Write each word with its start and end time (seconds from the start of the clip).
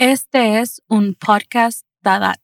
Este 0.00 0.60
es 0.60 0.80
un 0.88 1.14
podcast 1.14 1.84
Dada. 2.00 2.36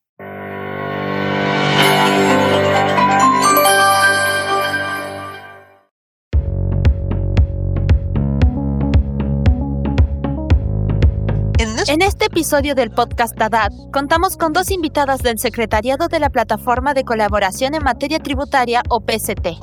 En 11.88 12.02
este 12.02 12.26
episodio 12.26 12.74
del 12.74 12.90
podcast 12.90 13.34
DADAT, 13.38 13.72
contamos 13.90 14.36
con 14.36 14.52
dos 14.52 14.70
invitadas 14.70 15.22
del 15.22 15.38
Secretariado 15.38 16.08
de 16.08 16.20
la 16.20 16.28
Plataforma 16.28 16.92
de 16.92 17.04
Colaboración 17.04 17.74
en 17.74 17.82
Materia 17.82 18.18
Tributaria 18.18 18.82
o 18.90 19.00
PCT. 19.00 19.56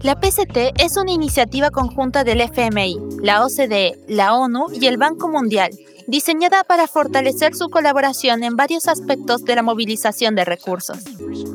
La 0.00 0.18
PCT 0.18 0.82
es 0.82 0.96
una 0.96 1.12
iniciativa 1.12 1.70
conjunta 1.70 2.24
del 2.24 2.40
FMI, 2.40 2.98
la 3.22 3.44
OCDE, 3.44 3.96
la 4.08 4.34
ONU 4.34 4.72
y 4.72 4.86
el 4.86 4.96
Banco 4.96 5.28
Mundial, 5.28 5.70
diseñada 6.08 6.64
para 6.64 6.88
fortalecer 6.88 7.54
su 7.54 7.68
colaboración 7.68 8.42
en 8.42 8.56
varios 8.56 8.88
aspectos 8.88 9.44
de 9.44 9.54
la 9.54 9.62
movilización 9.62 10.34
de 10.34 10.46
recursos. 10.46 10.98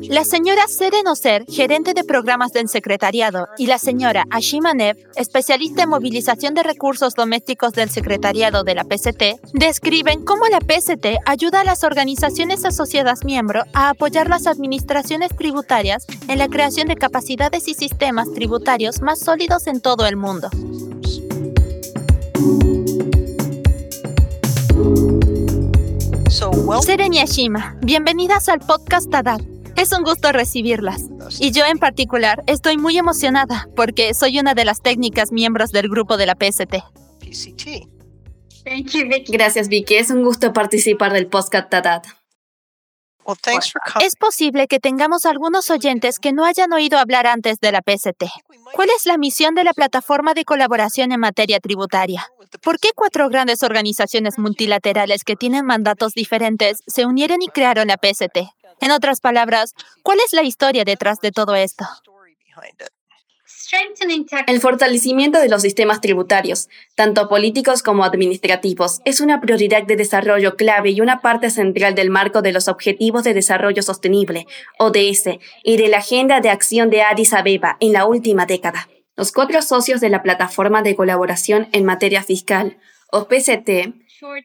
La 0.02 0.24
señora 0.24 0.68
Seren 0.68 1.08
Oser, 1.08 1.44
gerente 1.48 1.92
de 1.92 2.04
programas 2.04 2.52
del 2.52 2.68
secretariado, 2.68 3.48
y 3.58 3.66
la 3.66 3.78
señora 3.78 4.26
Ashima 4.30 4.72
Nev, 4.72 4.96
especialista 5.16 5.82
en 5.82 5.88
movilización 5.88 6.54
de 6.54 6.62
recursos 6.62 7.14
domésticos 7.14 7.72
del 7.72 7.90
secretariado 7.90 8.62
de 8.62 8.76
la 8.76 8.84
PCT, 8.84 9.40
describen 9.52 10.24
cómo 10.24 10.46
la 10.46 10.60
PCT 10.60 11.18
ayuda 11.26 11.62
a 11.62 11.64
las 11.64 11.82
organizaciones 11.82 12.64
asociadas 12.64 13.24
miembro 13.24 13.64
a 13.72 13.88
apoyar 13.88 14.28
las 14.28 14.46
administraciones 14.46 15.34
tributarias 15.36 16.06
en 16.28 16.38
la 16.38 16.48
creación 16.48 16.86
de 16.86 16.94
capacidades 16.94 17.66
y 17.66 17.74
sistemas 17.74 18.32
tributarios 18.32 19.00
más 19.02 19.18
sólidos 19.18 19.66
en 19.66 19.80
todo 19.80 20.06
el 20.06 20.16
mundo. 20.16 20.48
Seren 26.82 27.12
y 27.12 27.20
Ashima, 27.20 27.76
bienvenidas 27.82 28.48
al 28.48 28.58
podcast 28.60 29.10
Tadat. 29.10 29.40
Es 29.76 29.92
un 29.92 30.02
gusto 30.02 30.32
recibirlas. 30.32 31.04
Y 31.38 31.52
yo 31.52 31.64
en 31.64 31.78
particular 31.78 32.42
estoy 32.46 32.76
muy 32.78 32.96
emocionada 32.96 33.68
porque 33.76 34.14
soy 34.14 34.38
una 34.38 34.54
de 34.54 34.64
las 34.64 34.80
técnicas 34.80 35.30
miembros 35.30 35.72
del 35.72 35.88
grupo 35.88 36.16
de 36.16 36.26
la 36.26 36.34
PST. 36.34 36.74
Gracias 39.28 39.68
Vicky, 39.68 39.94
es 39.94 40.10
un 40.10 40.22
gusto 40.22 40.52
participar 40.52 41.12
del 41.12 41.26
podcast 41.26 41.70
Tadat. 41.70 42.06
Es 44.00 44.16
posible 44.16 44.66
que 44.66 44.80
tengamos 44.80 45.26
algunos 45.26 45.70
oyentes 45.70 46.18
que 46.18 46.32
no 46.32 46.44
hayan 46.44 46.72
oído 46.72 46.98
hablar 46.98 47.26
antes 47.26 47.58
de 47.60 47.72
la 47.72 47.80
PST. 47.80 48.24
¿Cuál 48.74 48.88
es 48.96 49.06
la 49.06 49.18
misión 49.18 49.54
de 49.54 49.64
la 49.64 49.72
plataforma 49.72 50.34
de 50.34 50.44
colaboración 50.44 51.12
en 51.12 51.20
materia 51.20 51.60
tributaria? 51.60 52.30
¿Por 52.62 52.78
qué 52.78 52.90
cuatro 52.94 53.28
grandes 53.28 53.62
organizaciones 53.62 54.38
multilaterales 54.38 55.24
que 55.24 55.36
tienen 55.36 55.64
mandatos 55.64 56.12
diferentes 56.12 56.78
se 56.86 57.06
unieron 57.06 57.42
y 57.42 57.48
crearon 57.48 57.88
la 57.88 57.98
PST? 58.00 58.38
En 58.80 58.90
otras 58.90 59.20
palabras, 59.20 59.74
¿cuál 60.02 60.18
es 60.24 60.32
la 60.32 60.42
historia 60.42 60.84
detrás 60.84 61.20
de 61.20 61.32
todo 61.32 61.54
esto? 61.54 61.86
El 64.46 64.60
fortalecimiento 64.60 65.40
de 65.40 65.48
los 65.48 65.62
sistemas 65.62 66.00
tributarios, 66.00 66.68
tanto 66.94 67.28
políticos 67.28 67.82
como 67.82 68.04
administrativos, 68.04 69.00
es 69.04 69.20
una 69.20 69.40
prioridad 69.40 69.84
de 69.84 69.96
desarrollo 69.96 70.56
clave 70.56 70.90
y 70.90 71.00
una 71.00 71.20
parte 71.20 71.50
central 71.50 71.94
del 71.94 72.10
marco 72.10 72.42
de 72.42 72.52
los 72.52 72.68
Objetivos 72.68 73.24
de 73.24 73.34
Desarrollo 73.34 73.82
Sostenible, 73.82 74.46
ODS, 74.78 75.38
y 75.62 75.76
de 75.76 75.88
la 75.88 75.98
Agenda 75.98 76.40
de 76.40 76.50
Acción 76.50 76.90
de 76.90 77.02
Addis 77.02 77.32
Abeba 77.32 77.76
en 77.80 77.92
la 77.92 78.06
última 78.06 78.46
década. 78.46 78.88
Los 79.16 79.32
cuatro 79.32 79.62
socios 79.62 80.00
de 80.00 80.10
la 80.10 80.22
Plataforma 80.22 80.82
de 80.82 80.96
Colaboración 80.96 81.68
en 81.72 81.84
Materia 81.84 82.22
Fiscal, 82.22 82.78
o 83.10 83.28
PCT, 83.28 83.94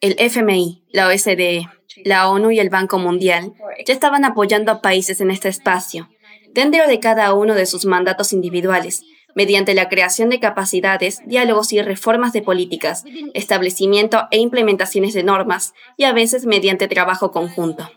el 0.01 0.15
FMI, 0.19 0.83
la 0.91 1.07
OSDE, 1.07 1.67
la 2.05 2.29
ONU 2.29 2.51
y 2.51 2.59
el 2.59 2.69
Banco 2.69 2.99
Mundial, 2.99 3.53
ya 3.85 3.93
estaban 3.93 4.25
apoyando 4.25 4.71
a 4.71 4.81
países 4.81 5.21
en 5.21 5.31
este 5.31 5.49
espacio, 5.49 6.09
dentro 6.53 6.87
de 6.87 6.99
cada 6.99 7.33
uno 7.33 7.55
de 7.55 7.65
sus 7.65 7.85
mandatos 7.85 8.33
individuales, 8.33 9.03
mediante 9.39 9.73
la 9.73 9.87
creación 9.87 10.29
de 10.29 10.41
capacidades, 10.41 11.21
diálogos 11.25 11.71
y 11.71 11.81
reformas 11.81 12.33
de 12.33 12.41
políticas, 12.41 13.05
establecimiento 13.33 14.27
e 14.31 14.37
implementaciones 14.39 15.13
de 15.13 15.23
normas, 15.23 15.73
y 15.95 16.03
a 16.03 16.11
veces 16.11 16.45
mediante 16.45 16.89
trabajo 16.89 17.31
conjunto. 17.31 17.89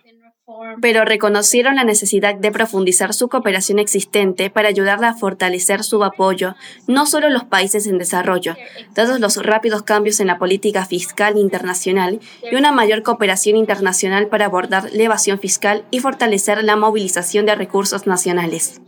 Pero 0.81 1.05
reconocieron 1.05 1.75
la 1.75 1.83
necesidad 1.83 2.37
de 2.37 2.53
profundizar 2.53 3.13
su 3.13 3.29
cooperación 3.29 3.81
existente 3.81 4.51
para 4.51 4.69
ayudarla 4.69 5.09
a 5.09 5.15
fortalecer 5.15 5.83
su 5.83 6.05
apoyo, 6.05 6.55
no 6.87 7.07
solo 7.07 7.27
en 7.27 7.35
los 7.35 7.43
países 7.43 7.89
en 7.89 7.99
desarrollo, 7.99 8.55
dados 8.95 9.19
los 9.19 9.37
rápidos 9.45 9.83
cambios 9.83 10.21
en 10.21 10.29
la 10.29 10.39
política 10.39 10.87
fiscal 10.87 11.39
internacional 11.39 12.21
y 12.49 12.55
una 12.55 12.71
mayor 12.71 13.03
cooperación 13.03 13.57
internacional 13.57 14.29
para 14.29 14.45
abordar 14.45 14.91
la 14.93 15.03
evasión 15.03 15.41
fiscal 15.41 15.85
y 15.91 15.99
fortalecer 15.99 16.63
la 16.63 16.77
movilización 16.77 17.47
de 17.47 17.57
recursos 17.57 18.07
nacionales. 18.07 18.81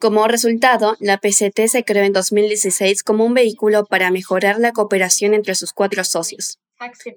Como 0.00 0.26
resultado, 0.28 0.96
la 0.98 1.18
PCT 1.18 1.68
se 1.68 1.84
creó 1.84 2.04
en 2.04 2.14
2016 2.14 3.02
como 3.02 3.26
un 3.26 3.34
vehículo 3.34 3.84
para 3.84 4.10
mejorar 4.10 4.58
la 4.58 4.72
cooperación 4.72 5.34
entre 5.34 5.54
sus 5.54 5.74
cuatro 5.74 6.04
socios, 6.04 6.58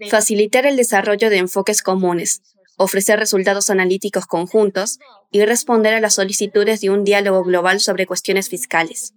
facilitar 0.09 0.65
el 0.65 0.75
desarrollo 0.75 1.29
de 1.29 1.37
enfoques 1.37 1.81
comunes, 1.81 2.41
ofrecer 2.75 3.19
resultados 3.19 3.69
analíticos 3.69 4.25
conjuntos 4.25 4.99
y 5.31 5.45
responder 5.45 5.93
a 5.93 6.01
las 6.01 6.15
solicitudes 6.15 6.81
de 6.81 6.89
un 6.89 7.05
diálogo 7.05 7.45
global 7.45 7.79
sobre 7.79 8.05
cuestiones 8.05 8.49
fiscales. 8.49 9.13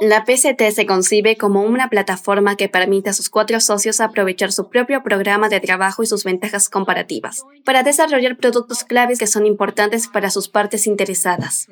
La 0.00 0.24
PCT 0.24 0.72
se 0.74 0.84
concibe 0.84 1.36
como 1.36 1.62
una 1.62 1.88
plataforma 1.88 2.56
que 2.56 2.68
permite 2.68 3.10
a 3.10 3.12
sus 3.12 3.30
cuatro 3.30 3.60
socios 3.60 4.00
aprovechar 4.00 4.50
su 4.50 4.68
propio 4.68 5.04
programa 5.04 5.48
de 5.48 5.60
trabajo 5.60 6.02
y 6.02 6.06
sus 6.06 6.24
ventajas 6.24 6.68
comparativas 6.68 7.44
para 7.64 7.84
desarrollar 7.84 8.36
productos 8.36 8.82
claves 8.82 9.20
que 9.20 9.28
son 9.28 9.46
importantes 9.46 10.08
para 10.08 10.30
sus 10.30 10.48
partes 10.48 10.88
interesadas. 10.88 11.68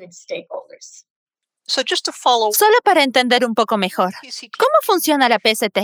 Solo 2.53 2.77
para 2.83 3.03
entender 3.03 3.45
un 3.45 3.55
poco 3.55 3.77
mejor, 3.77 4.13
¿cómo 4.57 4.75
funciona 4.83 5.29
la 5.29 5.39
PST? 5.39 5.79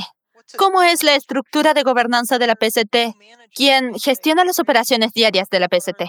¿Cómo 0.58 0.84
es 0.84 1.04
la 1.04 1.16
estructura 1.16 1.74
de 1.74 1.84
gobernanza 1.84 2.38
de 2.38 2.48
la 2.48 2.56
PST? 2.56 3.16
¿Quién 3.54 3.94
gestiona 3.98 4.44
las 4.44 4.60
operaciones 4.60 5.14
diarias 5.14 5.50
de 5.50 5.60
la 5.60 5.68
PST? 5.68 6.04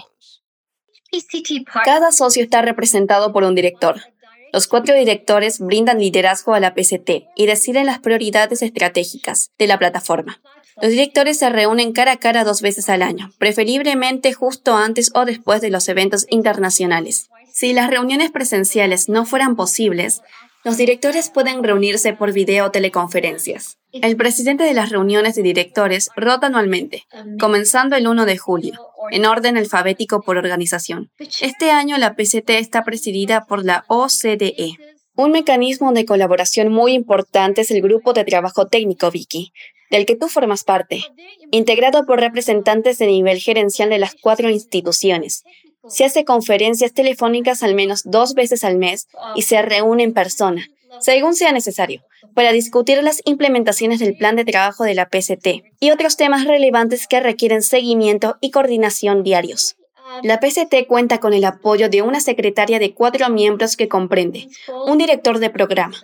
Cada 1.85 2.11
socio 2.11 2.43
está 2.43 2.61
representado 2.61 3.31
por 3.31 3.43
un 3.43 3.55
director. 3.55 4.01
Los 4.51 4.67
cuatro 4.67 4.93
directores 4.95 5.59
brindan 5.59 5.99
liderazgo 5.99 6.53
a 6.53 6.59
la 6.59 6.73
PST 6.75 7.09
y 7.35 7.45
deciden 7.45 7.87
las 7.87 7.99
prioridades 7.99 8.61
estratégicas 8.61 9.51
de 9.57 9.67
la 9.67 9.79
plataforma. 9.79 10.41
Los 10.81 10.91
directores 10.91 11.37
se 11.37 11.49
reúnen 11.49 11.93
cara 11.93 12.13
a 12.13 12.17
cara 12.17 12.43
dos 12.43 12.61
veces 12.61 12.89
al 12.89 13.01
año, 13.01 13.31
preferiblemente 13.37 14.33
justo 14.33 14.75
antes 14.75 15.11
o 15.13 15.25
después 15.25 15.61
de 15.61 15.69
los 15.69 15.87
eventos 15.87 16.25
internacionales. 16.29 17.29
Si 17.51 17.73
las 17.73 17.89
reuniones 17.89 18.31
presenciales 18.31 19.09
no 19.09 19.25
fueran 19.25 19.55
posibles, 19.55 20.21
los 20.63 20.77
directores 20.77 21.29
pueden 21.29 21.61
reunirse 21.61 22.13
por 22.13 22.31
video 22.31 22.65
o 22.65 22.71
teleconferencias. 22.71 23.77
El 23.91 24.15
presidente 24.15 24.63
de 24.63 24.73
las 24.73 24.89
reuniones 24.89 25.35
de 25.35 25.43
directores 25.43 26.09
rota 26.15 26.47
anualmente, 26.47 27.03
comenzando 27.39 27.95
el 27.95 28.07
1 28.07 28.25
de 28.25 28.37
julio, 28.37 28.79
en 29.11 29.25
orden 29.25 29.57
alfabético 29.57 30.21
por 30.21 30.37
organización. 30.37 31.11
Este 31.41 31.69
año 31.69 31.97
la 31.97 32.15
PCT 32.15 32.49
está 32.51 32.83
presidida 32.83 33.45
por 33.45 33.63
la 33.63 33.83
OCDE. 33.87 34.77
Un 35.15 35.31
mecanismo 35.31 35.91
de 35.91 36.05
colaboración 36.05 36.71
muy 36.71 36.93
importante 36.93 37.61
es 37.61 37.69
el 37.69 37.81
Grupo 37.81 38.13
de 38.13 38.23
Trabajo 38.23 38.67
Técnico 38.67 39.11
Vicky, 39.11 39.51
del 39.93 40.07
que 40.07 40.15
tú 40.15 40.27
formas 40.27 40.63
parte, 40.63 41.05
integrado 41.51 42.07
por 42.07 42.19
representantes 42.19 42.97
de 42.97 43.05
nivel 43.05 43.37
gerencial 43.37 43.91
de 43.91 43.99
las 43.99 44.15
cuatro 44.19 44.49
instituciones, 44.49 45.43
se 45.87 46.03
hace 46.03 46.25
conferencias 46.25 46.93
telefónicas 46.93 47.61
al 47.61 47.75
menos 47.75 48.01
dos 48.03 48.33
veces 48.33 48.63
al 48.63 48.75
mes 48.75 49.07
y 49.35 49.43
se 49.43 49.61
reúne 49.61 50.01
en 50.01 50.13
persona, 50.13 50.65
según 50.99 51.35
sea 51.35 51.51
necesario, 51.51 52.01
para 52.33 52.51
discutir 52.51 53.03
las 53.03 53.21
implementaciones 53.25 53.99
del 53.99 54.17
plan 54.17 54.35
de 54.35 54.45
trabajo 54.45 54.83
de 54.83 54.95
la 54.95 55.09
PCT 55.09 55.63
y 55.79 55.91
otros 55.91 56.17
temas 56.17 56.45
relevantes 56.45 57.05
que 57.07 57.19
requieren 57.19 57.61
seguimiento 57.61 58.37
y 58.41 58.49
coordinación 58.49 59.21
diarios. 59.21 59.75
La 60.23 60.39
PCT 60.39 60.87
cuenta 60.87 61.19
con 61.19 61.33
el 61.33 61.45
apoyo 61.45 61.87
de 61.87 62.01
una 62.01 62.19
secretaria 62.19 62.79
de 62.79 62.95
cuatro 62.95 63.29
miembros 63.29 63.77
que 63.77 63.87
comprende 63.87 64.47
un 64.87 64.97
director 64.97 65.37
de 65.37 65.51
programa, 65.51 65.97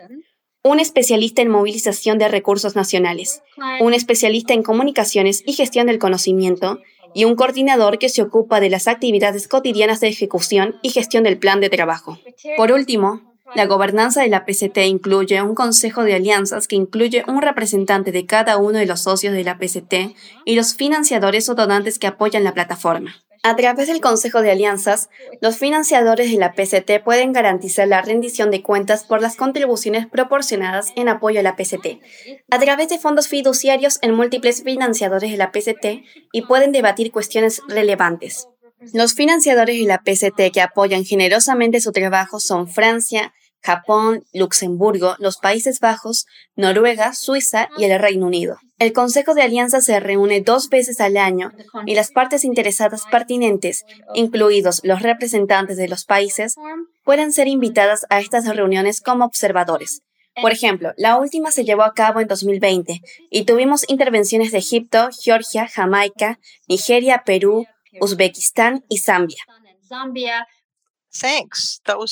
un 0.63 0.79
especialista 0.79 1.41
en 1.41 1.49
movilización 1.49 2.17
de 2.17 2.27
recursos 2.27 2.75
nacionales, 2.75 3.41
un 3.79 3.93
especialista 3.93 4.53
en 4.53 4.63
comunicaciones 4.63 5.43
y 5.45 5.53
gestión 5.53 5.87
del 5.87 5.99
conocimiento 5.99 6.79
y 7.13 7.25
un 7.25 7.35
coordinador 7.35 7.97
que 7.97 8.09
se 8.09 8.21
ocupa 8.21 8.59
de 8.59 8.69
las 8.69 8.87
actividades 8.87 9.47
cotidianas 9.47 9.99
de 9.99 10.09
ejecución 10.09 10.75
y 10.81 10.89
gestión 10.89 11.23
del 11.23 11.37
plan 11.37 11.59
de 11.59 11.69
trabajo. 11.69 12.19
Por 12.57 12.71
último, 12.71 13.21
la 13.55 13.65
gobernanza 13.65 14.21
de 14.21 14.27
la 14.27 14.45
PCT 14.45 14.77
incluye 14.85 15.41
un 15.41 15.55
consejo 15.55 16.03
de 16.03 16.13
alianzas 16.13 16.67
que 16.67 16.75
incluye 16.75 17.23
un 17.27 17.41
representante 17.41 18.11
de 18.11 18.25
cada 18.25 18.57
uno 18.57 18.77
de 18.77 18.85
los 18.85 19.01
socios 19.01 19.33
de 19.33 19.43
la 19.43 19.57
PCT 19.57 20.15
y 20.45 20.55
los 20.55 20.75
financiadores 20.75 21.49
o 21.49 21.55
donantes 21.55 21.97
que 21.97 22.07
apoyan 22.07 22.43
la 22.43 22.53
plataforma. 22.53 23.15
A 23.41 23.55
través 23.55 23.87
del 23.87 24.01
Consejo 24.01 24.41
de 24.41 24.51
Alianzas, 24.51 25.09
los 25.39 25.57
financiadores 25.57 26.29
de 26.29 26.37
la 26.37 26.53
PCT 26.53 27.03
pueden 27.03 27.31
garantizar 27.31 27.87
la 27.87 28.01
rendición 28.01 28.51
de 28.51 28.61
cuentas 28.61 29.05
por 29.05 29.21
las 29.21 29.37
contribuciones 29.37 30.07
proporcionadas 30.07 30.91
en 30.97 31.07
apoyo 31.07 31.39
a 31.39 31.43
la 31.43 31.55
PCT, 31.55 32.01
a 32.49 32.59
través 32.59 32.89
de 32.89 32.99
fondos 32.99 33.29
fiduciarios 33.29 33.99
en 34.01 34.13
múltiples 34.13 34.63
financiadores 34.63 35.31
de 35.31 35.37
la 35.37 35.51
PCT 35.51 36.03
y 36.33 36.41
pueden 36.41 36.73
debatir 36.73 37.11
cuestiones 37.11 37.61
relevantes. 37.69 38.49
Los 38.93 39.13
financiadores 39.13 39.77
de 39.77 39.85
la 39.85 40.03
PCT 40.03 40.53
que 40.53 40.61
apoyan 40.61 41.05
generosamente 41.05 41.79
su 41.79 41.91
trabajo 41.91 42.39
son 42.39 42.67
Francia, 42.67 43.33
Japón, 43.61 44.23
Luxemburgo, 44.33 45.15
los 45.19 45.37
Países 45.37 45.79
Bajos, 45.79 46.25
Noruega, 46.55 47.13
Suiza 47.13 47.69
y 47.77 47.85
el 47.85 47.99
Reino 47.99 48.27
Unido. 48.27 48.57
El 48.77 48.93
Consejo 48.93 49.33
de 49.33 49.41
Alianza 49.41 49.81
se 49.81 49.99
reúne 49.99 50.41
dos 50.41 50.69
veces 50.69 51.01
al 51.01 51.17
año 51.17 51.51
y 51.85 51.95
las 51.95 52.11
partes 52.11 52.45
interesadas 52.45 53.03
pertinentes, 53.11 53.83
incluidos 54.13 54.79
los 54.83 55.01
representantes 55.01 55.77
de 55.77 55.89
los 55.89 56.05
países, 56.05 56.55
pueden 57.03 57.33
ser 57.33 57.47
invitadas 57.47 58.05
a 58.09 58.19
estas 58.19 58.45
reuniones 58.47 59.01
como 59.01 59.25
observadores. 59.25 60.01
Por 60.41 60.51
ejemplo, 60.51 60.93
la 60.95 61.17
última 61.17 61.51
se 61.51 61.65
llevó 61.65 61.83
a 61.83 61.93
cabo 61.93 62.21
en 62.21 62.27
2020 62.27 63.01
y 63.29 63.43
tuvimos 63.45 63.83
intervenciones 63.89 64.51
de 64.51 64.59
Egipto, 64.59 65.09
Georgia, 65.21 65.67
Jamaica, 65.67 66.39
Nigeria, 66.67 67.23
Perú, 67.25 67.65
Uzbekistán 67.99 68.85
y 68.87 68.99
Zambia. 68.99 69.43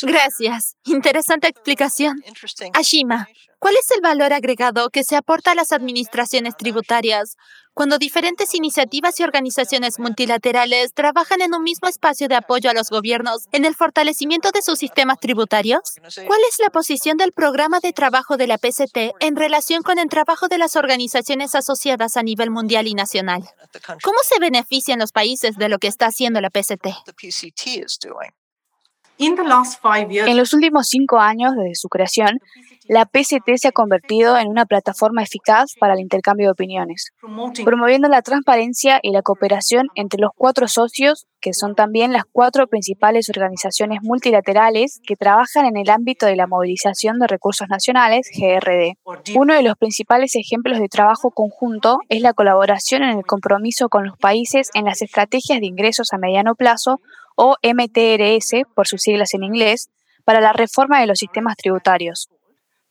Gracias. 0.08 0.76
Interesante 0.86 1.48
explicación. 1.48 2.24
Ashima, 2.74 3.28
¿cuál 3.60 3.76
es 3.76 3.92
el 3.92 4.02
valor 4.02 4.34
agregado 4.34 4.90
que 4.90 5.04
se 5.04 5.16
aporta 5.16 5.52
a 5.52 5.56
las 5.56 5.72
administraciones 5.72 6.56
tributarias 6.58 7.38
cuando 7.78 8.00
diferentes 8.00 8.56
iniciativas 8.56 9.20
y 9.20 9.24
organizaciones 9.24 10.00
multilaterales 10.00 10.96
trabajan 10.96 11.42
en 11.42 11.54
un 11.54 11.62
mismo 11.62 11.88
espacio 11.88 12.28
de 12.28 12.34
apoyo 12.36 12.72
a 12.72 12.74
los 12.74 12.90
gobiernos 12.90 13.46
en 13.52 13.66
el 13.66 13.76
fortalecimiento 13.76 14.50
de 14.52 14.64
sus 14.64 14.80
sistemas 14.80 15.20
tributarios? 15.20 15.82
¿Cuál 16.26 16.40
es 16.50 16.58
la 16.58 16.72
posición 16.72 17.18
del 17.18 17.34
programa 17.34 17.80
de 17.80 17.94
trabajo 17.94 18.36
de 18.36 18.48
la 18.48 18.58
PCT 18.58 19.14
en 19.20 19.36
relación 19.36 19.84
con 19.84 20.00
el 20.00 20.10
trabajo 20.10 20.48
de 20.48 20.58
las 20.58 20.76
organizaciones 20.76 21.54
asociadas 21.54 22.18
a 22.18 22.24
nivel 22.24 22.50
mundial 22.50 22.88
y 22.88 22.96
nacional? 22.96 23.44
¿Cómo 24.02 24.18
se 24.24 24.40
benefician 24.40 24.98
los 24.98 25.12
países 25.12 25.56
de 25.56 25.70
lo 25.70 25.78
que 25.78 25.88
está 25.88 26.08
haciendo 26.08 26.42
la 26.42 26.50
PCT? 26.50 26.88
En 30.28 30.38
los 30.38 30.54
últimos 30.54 30.88
cinco 30.88 31.20
años 31.20 31.54
desde 31.56 31.76
su 31.76 31.90
creación, 31.90 32.40
la 32.88 33.06
PCT 33.06 33.58
se 33.58 33.68
ha 33.68 33.72
convertido 33.72 34.38
en 34.38 34.48
una 34.48 34.66
plataforma 34.66 35.22
eficaz 35.22 35.74
para 35.78 35.94
el 35.94 36.00
intercambio 36.00 36.48
de 36.48 36.52
opiniones, 36.52 37.12
promoviendo 37.66 38.08
la 38.08 38.22
transparencia 38.22 39.00
y 39.02 39.12
la 39.12 39.22
cooperación 39.22 39.88
entre 39.96 40.22
los 40.22 40.32
cuatro 40.36 40.70
socios, 40.70 41.28
que 41.42 41.54
son 41.54 41.76
también 41.76 42.14
las 42.14 42.24
cuatro 42.32 42.68
principales 42.68 43.30
organizaciones 43.30 44.00
multilaterales 44.04 45.02
que 45.06 45.18
trabajan 45.18 45.66
en 45.66 45.76
el 45.76 45.90
ámbito 45.90 46.28
de 46.28 46.38
la 46.38 46.48
movilización 46.48 47.20
de 47.20 47.28
recursos 47.28 47.68
nacionales, 47.70 48.30
GRD. 48.34 48.94
Uno 49.36 49.54
de 49.54 49.64
los 49.64 49.76
principales 49.76 50.36
ejemplos 50.36 50.80
de 50.80 50.88
trabajo 50.88 51.32
conjunto 51.32 51.98
es 52.08 52.22
la 52.22 52.34
colaboración 52.34 53.04
en 53.04 53.18
el 53.18 53.26
compromiso 53.26 53.90
con 53.90 54.06
los 54.06 54.18
países 54.18 54.70
en 54.74 54.86
las 54.86 55.02
estrategias 55.02 55.60
de 55.60 55.68
ingresos 55.68 56.14
a 56.14 56.18
mediano 56.18 56.56
plazo 56.56 57.02
o 57.38 57.56
MTRS, 57.64 58.64
por 58.76 58.88
sus 58.88 59.02
siglas 59.02 59.34
en 59.34 59.44
inglés, 59.44 59.90
para 60.26 60.42
la 60.42 60.52
reforma 60.52 61.00
de 61.00 61.08
los 61.08 61.20
sistemas 61.20 61.56
tributarios. 61.56 62.28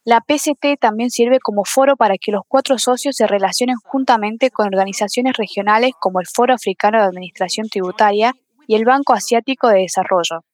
La 0.04 0.20
PCT 0.20 0.78
también 0.80 1.10
sirve 1.10 1.40
como 1.40 1.64
foro 1.64 1.96
para 1.96 2.14
que 2.16 2.30
los 2.30 2.42
cuatro 2.46 2.78
socios 2.78 3.16
se 3.16 3.26
relacionen 3.26 3.74
juntamente 3.82 4.50
con 4.50 4.68
organizaciones 4.68 5.36
regionales 5.36 5.90
como 5.98 6.20
el 6.20 6.28
Foro 6.32 6.54
Africano 6.54 6.98
de 6.98 7.06
Administración 7.06 7.68
Tributaria 7.68 8.32
y 8.68 8.76
el 8.76 8.84
Banco 8.84 9.14
Asiático 9.14 9.68
de 9.68 9.80
Desarrollo. 9.80 10.44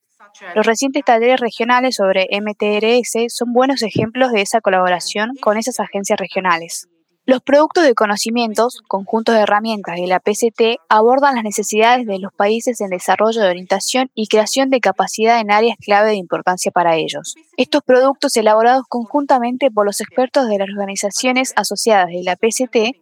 Los 0.54 0.64
recientes 0.64 1.04
talleres 1.04 1.38
regionales 1.38 1.96
sobre 1.96 2.28
MTRS 2.30 3.26
son 3.28 3.52
buenos 3.52 3.82
ejemplos 3.82 4.32
de 4.32 4.40
esa 4.40 4.62
colaboración 4.62 5.32
con 5.40 5.58
esas 5.58 5.80
agencias 5.80 6.18
regionales. 6.18 6.88
Los 7.24 7.40
productos 7.40 7.84
de 7.84 7.94
conocimientos, 7.94 8.82
conjuntos 8.88 9.36
de 9.36 9.42
herramientas 9.42 9.94
de 9.94 10.08
la 10.08 10.18
PCT, 10.18 10.80
abordan 10.88 11.36
las 11.36 11.44
necesidades 11.44 12.04
de 12.04 12.18
los 12.18 12.32
países 12.32 12.80
en 12.80 12.90
desarrollo 12.90 13.40
de 13.40 13.48
orientación 13.48 14.10
y 14.16 14.26
creación 14.26 14.70
de 14.70 14.80
capacidad 14.80 15.38
en 15.38 15.52
áreas 15.52 15.76
clave 15.80 16.10
de 16.10 16.16
importancia 16.16 16.72
para 16.72 16.96
ellos. 16.96 17.36
Estos 17.56 17.82
productos 17.82 18.36
elaborados 18.36 18.86
conjuntamente 18.88 19.70
por 19.70 19.86
los 19.86 20.00
expertos 20.00 20.48
de 20.48 20.58
las 20.58 20.68
organizaciones 20.70 21.52
asociadas 21.54 22.08
de 22.08 22.24
la 22.24 22.34
PCT 22.34 22.98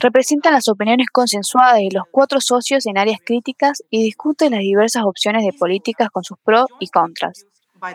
representan 0.00 0.52
las 0.52 0.68
opiniones 0.68 1.08
consensuadas 1.12 1.78
de 1.78 1.88
los 1.90 2.04
cuatro 2.08 2.40
socios 2.40 2.86
en 2.86 2.98
áreas 2.98 3.18
críticas 3.24 3.82
y 3.90 4.04
discuten 4.04 4.52
las 4.52 4.60
diversas 4.60 5.02
opciones 5.02 5.44
de 5.44 5.52
políticas 5.52 6.10
con 6.10 6.22
sus 6.22 6.38
pros 6.38 6.66
y 6.78 6.86
contras. 6.86 7.46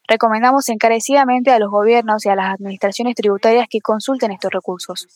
Recomendamos 0.08 0.70
encarecidamente 0.70 1.52
a 1.52 1.60
los 1.60 1.70
gobiernos 1.70 2.26
y 2.26 2.30
a 2.30 2.36
las 2.36 2.54
administraciones 2.54 3.16
tributarias 3.16 3.68
que 3.70 3.82
consulten 3.82 4.32
estos 4.32 4.52
recursos. 4.52 5.08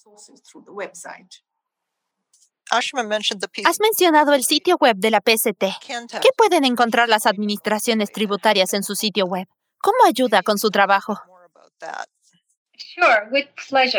Has 2.71 3.79
mencionado 3.79 4.33
el 4.33 4.43
sitio 4.43 4.77
web 4.79 4.95
de 4.97 5.11
la 5.11 5.21
PCT. 5.21 5.65
¿Qué 5.87 6.29
pueden 6.37 6.65
encontrar 6.65 7.09
las 7.09 7.25
administraciones 7.25 8.11
tributarias 8.11 8.73
en 8.73 8.83
su 8.83 8.95
sitio 8.95 9.25
web? 9.25 9.47
¿Cómo 9.79 9.97
ayuda 10.07 10.43
con 10.43 10.57
su 10.57 10.69
trabajo? 10.69 11.19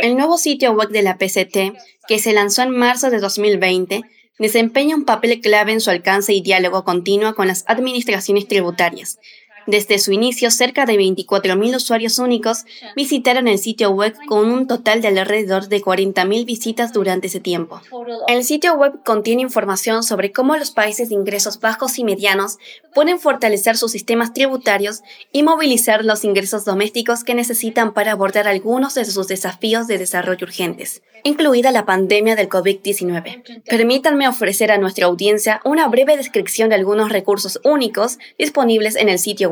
El 0.02 0.16
nuevo 0.16 0.38
sitio 0.38 0.72
web 0.72 0.90
de 0.90 1.02
la 1.02 1.16
PCT, 1.18 1.76
que 2.06 2.18
se 2.18 2.32
lanzó 2.32 2.62
en 2.62 2.70
marzo 2.70 3.10
de 3.10 3.18
2020, 3.18 4.02
desempeña 4.38 4.96
un 4.96 5.04
papel 5.04 5.40
clave 5.40 5.72
en 5.72 5.80
su 5.80 5.90
alcance 5.90 6.32
y 6.32 6.40
diálogo 6.40 6.84
continuo 6.84 7.34
con 7.34 7.48
las 7.48 7.64
administraciones 7.66 8.46
tributarias, 8.46 9.18
desde 9.66 9.98
su 9.98 10.12
inicio, 10.12 10.50
cerca 10.50 10.86
de 10.86 10.94
24.000 10.94 11.76
usuarios 11.76 12.18
únicos 12.18 12.64
visitaron 12.96 13.48
el 13.48 13.58
sitio 13.58 13.90
web 13.90 14.14
con 14.26 14.50
un 14.50 14.66
total 14.66 15.02
de 15.02 15.08
alrededor 15.08 15.68
de 15.68 15.82
40.000 15.82 16.44
visitas 16.44 16.92
durante 16.92 17.26
ese 17.26 17.40
tiempo. 17.40 17.80
El 18.28 18.44
sitio 18.44 18.74
web 18.74 19.02
contiene 19.04 19.42
información 19.42 20.02
sobre 20.02 20.32
cómo 20.32 20.56
los 20.56 20.70
países 20.70 21.08
de 21.08 21.14
ingresos 21.14 21.60
bajos 21.60 21.98
y 21.98 22.04
medianos 22.04 22.58
pueden 22.94 23.20
fortalecer 23.20 23.76
sus 23.76 23.92
sistemas 23.92 24.32
tributarios 24.32 25.02
y 25.32 25.42
movilizar 25.42 26.04
los 26.04 26.24
ingresos 26.24 26.64
domésticos 26.64 27.24
que 27.24 27.34
necesitan 27.34 27.92
para 27.92 28.12
abordar 28.12 28.48
algunos 28.48 28.94
de 28.94 29.04
sus 29.04 29.28
desafíos 29.28 29.86
de 29.86 29.98
desarrollo 29.98 30.46
urgentes, 30.46 31.02
incluida 31.22 31.70
la 31.70 31.86
pandemia 31.86 32.36
del 32.36 32.48
COVID-19. 32.48 33.62
Permítanme 33.64 34.28
ofrecer 34.28 34.72
a 34.72 34.78
nuestra 34.78 35.06
audiencia 35.06 35.60
una 35.64 35.86
breve 35.88 36.16
descripción 36.16 36.70
de 36.70 36.76
algunos 36.76 37.10
recursos 37.10 37.60
únicos 37.64 38.18
disponibles 38.38 38.96
en 38.96 39.08
el 39.08 39.18
sitio 39.18 39.49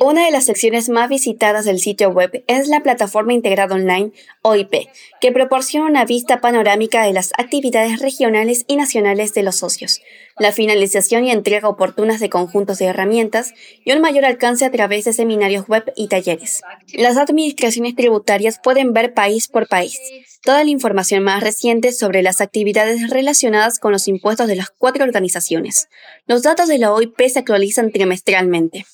Una 0.00 0.24
de 0.24 0.30
las 0.30 0.44
secciones 0.44 0.88
más 0.88 1.08
visitadas 1.08 1.64
del 1.64 1.78
sitio 1.78 2.10
web 2.10 2.44
es 2.46 2.68
la 2.68 2.80
plataforma 2.80 3.32
integrada 3.32 3.74
online 3.74 4.12
OIP, 4.42 4.88
que 5.20 5.32
proporciona 5.32 5.86
una 5.86 6.04
vista 6.04 6.40
panorámica 6.40 7.04
de 7.04 7.12
las 7.12 7.32
actividades 7.38 8.00
regionales 8.00 8.64
y 8.66 8.76
nacionales 8.76 9.34
de 9.34 9.42
los 9.42 9.56
socios, 9.56 10.00
la 10.38 10.52
finalización 10.52 11.24
y 11.24 11.30
entrega 11.30 11.68
oportunas 11.68 12.20
de 12.20 12.30
conjuntos 12.30 12.78
de 12.78 12.86
herramientas 12.86 13.52
y 13.84 13.92
un 13.92 14.00
mayor 14.00 14.24
alcance 14.24 14.64
a 14.64 14.70
través 14.70 15.04
de 15.04 15.12
seminarios 15.12 15.68
web 15.68 15.84
y 15.96 16.08
talleres. 16.08 16.62
Las 16.92 17.16
administraciones 17.16 17.94
tributarias 17.94 18.58
pueden 18.62 18.92
ver 18.92 19.14
país 19.14 19.48
por 19.48 19.68
país 19.68 19.98
toda 20.44 20.62
la 20.62 20.70
información 20.70 21.24
más 21.24 21.42
reciente 21.42 21.92
sobre 21.92 22.22
las 22.22 22.40
actividades 22.40 23.08
relacionadas 23.10 23.78
con 23.78 23.92
los 23.92 24.06
impuestos 24.06 24.46
de 24.46 24.56
las 24.56 24.70
cuatro 24.70 25.04
organizaciones. 25.04 25.88
Los 26.26 26.42
datos 26.42 26.68
de 26.68 26.78
la 26.78 26.92
OIP 26.92 27.18
se 27.28 27.38
actualizan 27.38 27.90
trimestralmente. 27.90 28.84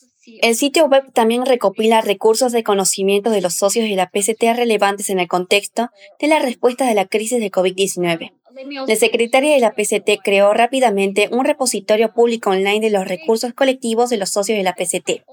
El 0.42 0.54
sitio 0.54 0.86
web 0.86 1.12
también 1.12 1.46
recopila 1.46 2.00
recursos 2.00 2.52
de 2.52 2.62
conocimiento 2.62 3.30
de 3.30 3.40
los 3.40 3.54
socios 3.54 3.88
de 3.88 3.96
la 3.96 4.10
PCT 4.10 4.42
relevantes 4.54 5.10
en 5.10 5.18
el 5.18 5.28
contexto 5.28 5.90
de 6.18 6.28
la 6.28 6.38
respuesta 6.38 6.86
de 6.86 6.94
la 6.94 7.06
crisis 7.06 7.40
de 7.40 7.50
COVID-19. 7.50 8.32
La 8.86 8.96
secretaria 8.96 9.54
de 9.54 9.60
la 9.60 9.72
PCT 9.72 10.22
creó 10.22 10.52
rápidamente 10.52 11.28
un 11.30 11.44
repositorio 11.44 12.12
público 12.12 12.50
online 12.50 12.80
de 12.80 12.90
los 12.90 13.06
recursos 13.06 13.54
colectivos 13.54 14.10
de 14.10 14.16
los 14.16 14.30
socios 14.30 14.58
de 14.58 14.64
la 14.64 14.74
PCT, 14.74 15.24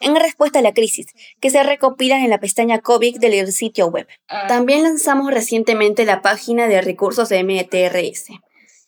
en 0.00 0.14
respuesta 0.14 0.58
a 0.58 0.62
la 0.62 0.72
crisis, 0.72 1.06
que 1.40 1.50
se 1.50 1.62
recopilan 1.62 2.22
en 2.22 2.30
la 2.30 2.38
pestaña 2.38 2.80
COVID 2.80 3.18
del 3.18 3.50
sitio 3.52 3.88
web. 3.88 4.06
También 4.46 4.82
lanzamos 4.82 5.32
recientemente 5.32 6.04
la 6.04 6.22
página 6.22 6.68
de 6.68 6.80
recursos 6.80 7.28
de 7.28 7.42
MTRS 7.42 8.30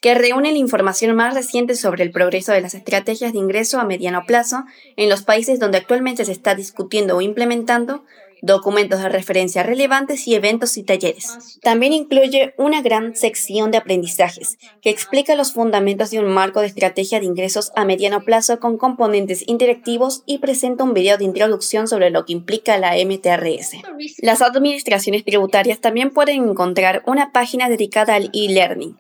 que 0.00 0.14
reúne 0.14 0.52
la 0.52 0.58
información 0.58 1.14
más 1.16 1.34
reciente 1.34 1.74
sobre 1.74 2.04
el 2.04 2.12
progreso 2.12 2.52
de 2.52 2.60
las 2.60 2.74
estrategias 2.74 3.32
de 3.32 3.38
ingreso 3.38 3.80
a 3.80 3.84
mediano 3.84 4.24
plazo 4.26 4.64
en 4.96 5.08
los 5.08 5.22
países 5.22 5.58
donde 5.58 5.78
actualmente 5.78 6.24
se 6.24 6.32
está 6.32 6.54
discutiendo 6.54 7.16
o 7.16 7.20
implementando 7.20 8.04
documentos 8.42 9.00
de 9.02 9.08
referencia 9.08 9.62
relevantes 9.62 10.28
y 10.28 10.34
eventos 10.34 10.76
y 10.76 10.84
talleres. 10.84 11.58
También 11.62 11.92
incluye 11.92 12.54
una 12.56 12.82
gran 12.82 13.16
sección 13.16 13.70
de 13.70 13.78
aprendizajes 13.78 14.58
que 14.80 14.90
explica 14.90 15.34
los 15.34 15.52
fundamentos 15.52 16.10
de 16.10 16.20
un 16.20 16.26
marco 16.26 16.60
de 16.60 16.68
estrategia 16.68 17.20
de 17.20 17.26
ingresos 17.26 17.72
a 17.74 17.84
mediano 17.84 18.22
plazo 18.22 18.60
con 18.60 18.78
componentes 18.78 19.42
interactivos 19.46 20.22
y 20.26 20.38
presenta 20.38 20.84
un 20.84 20.94
video 20.94 21.18
de 21.18 21.24
introducción 21.24 21.88
sobre 21.88 22.10
lo 22.10 22.24
que 22.24 22.32
implica 22.32 22.78
la 22.78 22.92
MTRS. 22.92 23.72
Las 24.18 24.42
administraciones 24.42 25.24
tributarias 25.24 25.80
también 25.80 26.10
pueden 26.10 26.48
encontrar 26.48 27.02
una 27.06 27.32
página 27.32 27.68
dedicada 27.68 28.14
al 28.14 28.30
e-learning 28.32 28.96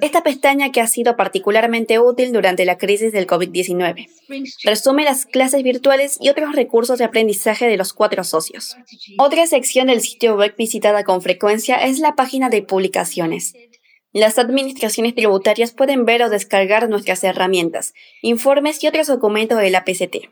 esta 0.00 0.22
pestaña 0.22 0.72
que 0.72 0.80
ha 0.80 0.86
sido 0.86 1.16
particularmente 1.16 1.98
útil 1.98 2.32
durante 2.32 2.64
la 2.64 2.78
crisis 2.78 3.12
del 3.12 3.26
COVID-19 3.26 4.08
resume 4.64 5.04
las 5.04 5.26
clases 5.26 5.62
virtuales 5.62 6.18
y 6.20 6.28
otros 6.28 6.54
recursos 6.54 6.98
de 6.98 7.04
aprendizaje 7.04 7.66
de 7.66 7.76
los 7.76 7.92
cuatro 7.92 8.24
socios. 8.24 8.76
Otra 9.18 9.46
sección 9.46 9.88
del 9.88 10.00
sitio 10.00 10.36
web 10.36 10.54
visitada 10.56 11.04
con 11.04 11.22
frecuencia 11.22 11.76
es 11.76 11.98
la 11.98 12.14
página 12.14 12.48
de 12.48 12.62
publicaciones. 12.62 13.54
Las 14.12 14.38
administraciones 14.38 15.14
tributarias 15.14 15.72
pueden 15.72 16.06
ver 16.06 16.22
o 16.22 16.30
descargar 16.30 16.88
nuestras 16.88 17.22
herramientas, 17.24 17.92
informes 18.22 18.82
y 18.82 18.88
otros 18.88 19.06
documentos 19.06 19.58
de 19.58 19.70
la 19.70 19.84
PCT. 19.84 20.30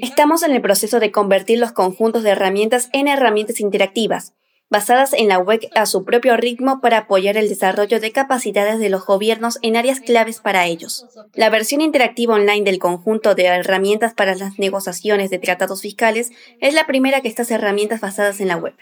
Estamos 0.00 0.42
en 0.42 0.52
el 0.52 0.62
proceso 0.62 1.00
de 1.00 1.12
convertir 1.12 1.58
los 1.58 1.72
conjuntos 1.72 2.22
de 2.22 2.30
herramientas 2.30 2.88
en 2.94 3.08
herramientas 3.08 3.60
interactivas, 3.60 4.32
basadas 4.70 5.12
en 5.12 5.28
la 5.28 5.38
web 5.38 5.60
a 5.74 5.86
su 5.86 6.04
propio 6.04 6.36
ritmo 6.36 6.80
para 6.80 6.98
apoyar 6.98 7.36
el 7.36 7.48
desarrollo 7.48 8.00
de 8.00 8.12
capacidades 8.12 8.78
de 8.78 8.88
los 8.88 9.04
gobiernos 9.06 9.58
en 9.62 9.76
áreas 9.76 10.00
claves 10.00 10.40
para 10.40 10.66
ellos. 10.66 11.06
La 11.34 11.50
versión 11.50 11.80
interactiva 11.80 12.34
online 12.34 12.64
del 12.64 12.78
conjunto 12.78 13.34
de 13.34 13.44
herramientas 13.44 14.14
para 14.14 14.34
las 14.34 14.58
negociaciones 14.58 15.30
de 15.30 15.38
tratados 15.38 15.82
fiscales 15.82 16.30
es 16.60 16.74
la 16.74 16.86
primera 16.86 17.20
que 17.20 17.28
estas 17.28 17.50
herramientas 17.50 18.00
basadas 18.00 18.40
en 18.40 18.48
la 18.48 18.56
web. 18.56 18.74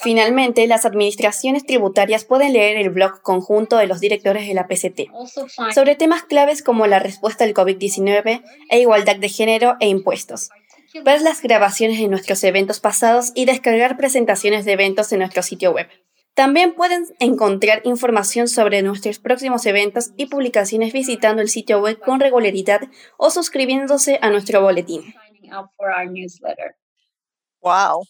Finalmente, 0.00 0.66
las 0.68 0.86
administraciones 0.86 1.66
tributarias 1.66 2.24
pueden 2.24 2.52
leer 2.52 2.76
el 2.76 2.90
blog 2.90 3.20
conjunto 3.22 3.76
de 3.78 3.88
los 3.88 3.98
directores 3.98 4.46
de 4.46 4.54
la 4.54 4.68
PCT 4.68 5.10
sobre 5.74 5.96
temas 5.96 6.22
claves 6.22 6.62
como 6.62 6.86
la 6.86 7.00
respuesta 7.00 7.42
al 7.42 7.52
COVID-19 7.52 8.42
e 8.70 8.80
igualdad 8.80 9.16
de 9.16 9.28
género 9.28 9.76
e 9.80 9.88
impuestos 9.88 10.50
ver 11.04 11.22
las 11.22 11.42
grabaciones 11.42 11.98
de 11.98 12.08
nuestros 12.08 12.42
eventos 12.44 12.80
pasados 12.80 13.32
y 13.34 13.44
descargar 13.44 13.96
presentaciones 13.96 14.64
de 14.64 14.72
eventos 14.72 15.12
en 15.12 15.20
nuestro 15.20 15.42
sitio 15.42 15.72
web. 15.72 15.88
También 16.34 16.74
pueden 16.74 17.06
encontrar 17.18 17.80
información 17.84 18.46
sobre 18.46 18.82
nuestros 18.82 19.18
próximos 19.18 19.64
eventos 19.64 20.10
y 20.18 20.26
publicaciones 20.26 20.92
visitando 20.92 21.40
el 21.40 21.48
sitio 21.48 21.80
web 21.80 21.98
con 21.98 22.20
regularidad 22.20 22.82
o 23.16 23.30
suscribiéndose 23.30 24.18
a 24.20 24.28
nuestro 24.28 24.60
boletín. 24.60 25.14
Wow. 27.62 28.02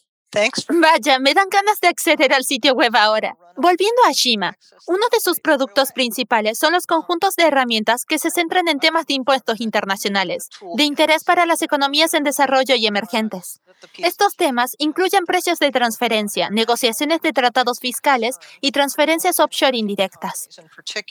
Vaya, 0.69 1.19
me 1.19 1.33
dan 1.33 1.47
ganas 1.49 1.79
de 1.79 1.87
acceder 1.87 2.33
al 2.33 2.43
sitio 2.43 2.73
web 2.73 2.93
ahora. 2.95 3.35
Volviendo 3.57 4.01
a 4.07 4.11
Shima, 4.11 4.55
uno 4.85 5.07
de 5.11 5.19
sus 5.19 5.39
productos 5.39 5.91
principales 5.91 6.59
son 6.59 6.73
los 6.73 6.85
conjuntos 6.85 7.35
de 7.35 7.45
herramientas 7.45 8.05
que 8.05 8.19
se 8.19 8.29
centran 8.29 8.67
en 8.67 8.79
temas 8.79 9.07
de 9.07 9.15
impuestos 9.15 9.61
internacionales, 9.61 10.49
de 10.75 10.83
interés 10.83 11.23
para 11.23 11.47
las 11.47 11.63
economías 11.63 12.13
en 12.13 12.23
desarrollo 12.23 12.75
y 12.75 12.85
emergentes. 12.85 13.59
Estos 13.97 14.35
temas 14.35 14.75
incluyen 14.77 15.25
precios 15.25 15.57
de 15.57 15.71
transferencia, 15.71 16.51
negociaciones 16.51 17.21
de 17.21 17.33
tratados 17.33 17.79
fiscales 17.79 18.37
y 18.61 18.71
transferencias 18.71 19.39
offshore 19.39 19.75
indirectas. 19.75 20.49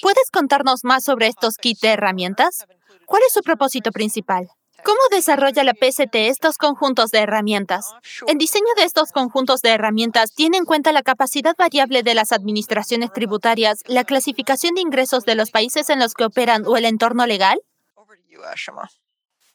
¿Puedes 0.00 0.30
contarnos 0.30 0.84
más 0.84 1.02
sobre 1.02 1.26
estos 1.26 1.56
kits 1.56 1.80
de 1.80 1.88
herramientas? 1.88 2.64
¿Cuál 3.06 3.22
es 3.26 3.32
su 3.32 3.42
propósito 3.42 3.90
principal? 3.90 4.48
¿Cómo 4.86 5.00
desarrolla 5.10 5.64
la 5.64 5.74
PCT 5.74 6.14
estos 6.14 6.58
conjuntos 6.58 7.10
de 7.10 7.18
herramientas? 7.18 7.92
El 8.28 8.38
diseño 8.38 8.68
de 8.76 8.84
estos 8.84 9.10
conjuntos 9.10 9.60
de 9.60 9.70
herramientas 9.70 10.32
tiene 10.32 10.58
en 10.58 10.64
cuenta 10.64 10.92
la 10.92 11.02
capacidad 11.02 11.56
variable 11.58 12.04
de 12.04 12.14
las 12.14 12.30
administraciones 12.30 13.12
tributarias, 13.12 13.82
la 13.88 14.04
clasificación 14.04 14.76
de 14.76 14.82
ingresos 14.82 15.24
de 15.24 15.34
los 15.34 15.50
países 15.50 15.90
en 15.90 15.98
los 15.98 16.14
que 16.14 16.22
operan 16.24 16.62
o 16.68 16.76
el 16.76 16.84
entorno 16.84 17.26
legal. 17.26 17.58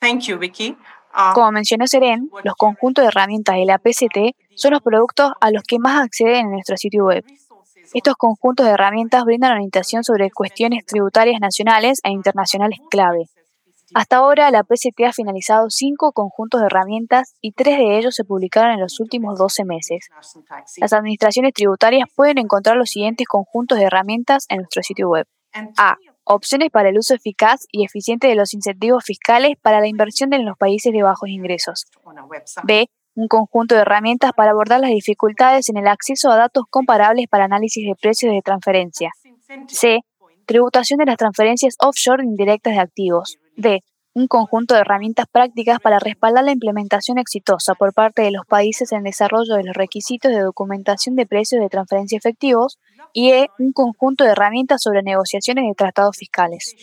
Uh, 0.01 1.33
Como 1.33 1.51
mencionó 1.53 1.87
Seren, 1.87 2.29
los 2.43 2.55
conjuntos 2.55 3.03
de 3.03 3.07
herramientas 3.07 3.55
de 3.55 3.63
la 3.63 3.77
PCT 3.77 4.35
son 4.55 4.71
los 4.73 4.81
productos 4.81 5.31
a 5.39 5.49
los 5.49 5.63
que 5.63 5.79
más 5.79 6.03
acceden 6.03 6.47
en 6.47 6.51
nuestro 6.51 6.75
sitio 6.75 7.05
web. 7.05 7.23
Estos 7.93 8.15
conjuntos 8.15 8.65
de 8.65 8.73
herramientas 8.73 9.23
brindan 9.23 9.53
orientación 9.53 10.03
sobre 10.03 10.29
cuestiones 10.29 10.85
tributarias 10.85 11.39
nacionales 11.39 12.01
e 12.03 12.09
internacionales 12.09 12.79
clave, 12.89 13.29
hasta 13.93 14.17
ahora, 14.17 14.51
la 14.51 14.63
PCT 14.63 15.01
ha 15.07 15.13
finalizado 15.13 15.69
cinco 15.69 16.13
conjuntos 16.13 16.61
de 16.61 16.67
herramientas 16.67 17.33
y 17.41 17.51
tres 17.51 17.77
de 17.77 17.97
ellos 17.97 18.15
se 18.15 18.23
publicaron 18.23 18.71
en 18.71 18.79
los 18.79 18.99
últimos 18.99 19.37
12 19.37 19.65
meses. 19.65 20.07
Las 20.77 20.93
administraciones 20.93 21.53
tributarias 21.53 22.07
pueden 22.15 22.37
encontrar 22.37 22.77
los 22.77 22.89
siguientes 22.89 23.27
conjuntos 23.27 23.77
de 23.77 23.85
herramientas 23.85 24.45
en 24.49 24.57
nuestro 24.57 24.81
sitio 24.83 25.09
web. 25.09 25.27
A. 25.77 25.97
Opciones 26.23 26.69
para 26.69 26.89
el 26.89 26.97
uso 26.97 27.13
eficaz 27.13 27.65
y 27.71 27.83
eficiente 27.83 28.27
de 28.27 28.35
los 28.35 28.53
incentivos 28.53 29.03
fiscales 29.03 29.55
para 29.61 29.81
la 29.81 29.87
inversión 29.87 30.33
en 30.33 30.45
los 30.45 30.57
países 30.57 30.93
de 30.93 31.03
bajos 31.03 31.29
ingresos. 31.29 31.87
B. 32.63 32.87
Un 33.15 33.27
conjunto 33.27 33.75
de 33.75 33.81
herramientas 33.81 34.31
para 34.33 34.51
abordar 34.51 34.79
las 34.79 34.91
dificultades 34.91 35.67
en 35.67 35.77
el 35.77 35.87
acceso 35.87 36.31
a 36.31 36.37
datos 36.37 36.63
comparables 36.69 37.25
para 37.29 37.45
análisis 37.45 37.85
de 37.85 37.95
precios 37.99 38.33
de 38.33 38.41
transferencia. 38.41 39.11
C. 39.67 39.99
Tributación 40.45 40.99
de 40.99 41.05
las 41.05 41.17
transferencias 41.17 41.75
offshore 41.79 42.23
indirectas 42.23 42.73
de 42.75 42.79
activos. 42.79 43.37
D. 43.55 43.83
Un 44.13 44.27
conjunto 44.27 44.73
de 44.73 44.81
herramientas 44.81 45.25
prácticas 45.31 45.79
para 45.79 45.97
respaldar 45.97 46.43
la 46.43 46.51
implementación 46.51 47.17
exitosa 47.17 47.75
por 47.75 47.93
parte 47.93 48.21
de 48.21 48.31
los 48.31 48.45
países 48.45 48.91
en 48.91 49.03
desarrollo 49.03 49.55
de 49.55 49.63
los 49.63 49.73
requisitos 49.73 50.31
de 50.31 50.41
documentación 50.41 51.15
de 51.15 51.25
precios 51.25 51.61
de 51.61 51.69
transferencia 51.69 52.17
efectivos 52.17 52.77
y 53.13 53.31
E. 53.31 53.47
Un 53.57 53.71
conjunto 53.71 54.25
de 54.25 54.31
herramientas 54.31 54.81
sobre 54.81 55.01
negociaciones 55.01 55.65
de 55.65 55.75
tratados 55.75 56.17
fiscales. 56.17 56.75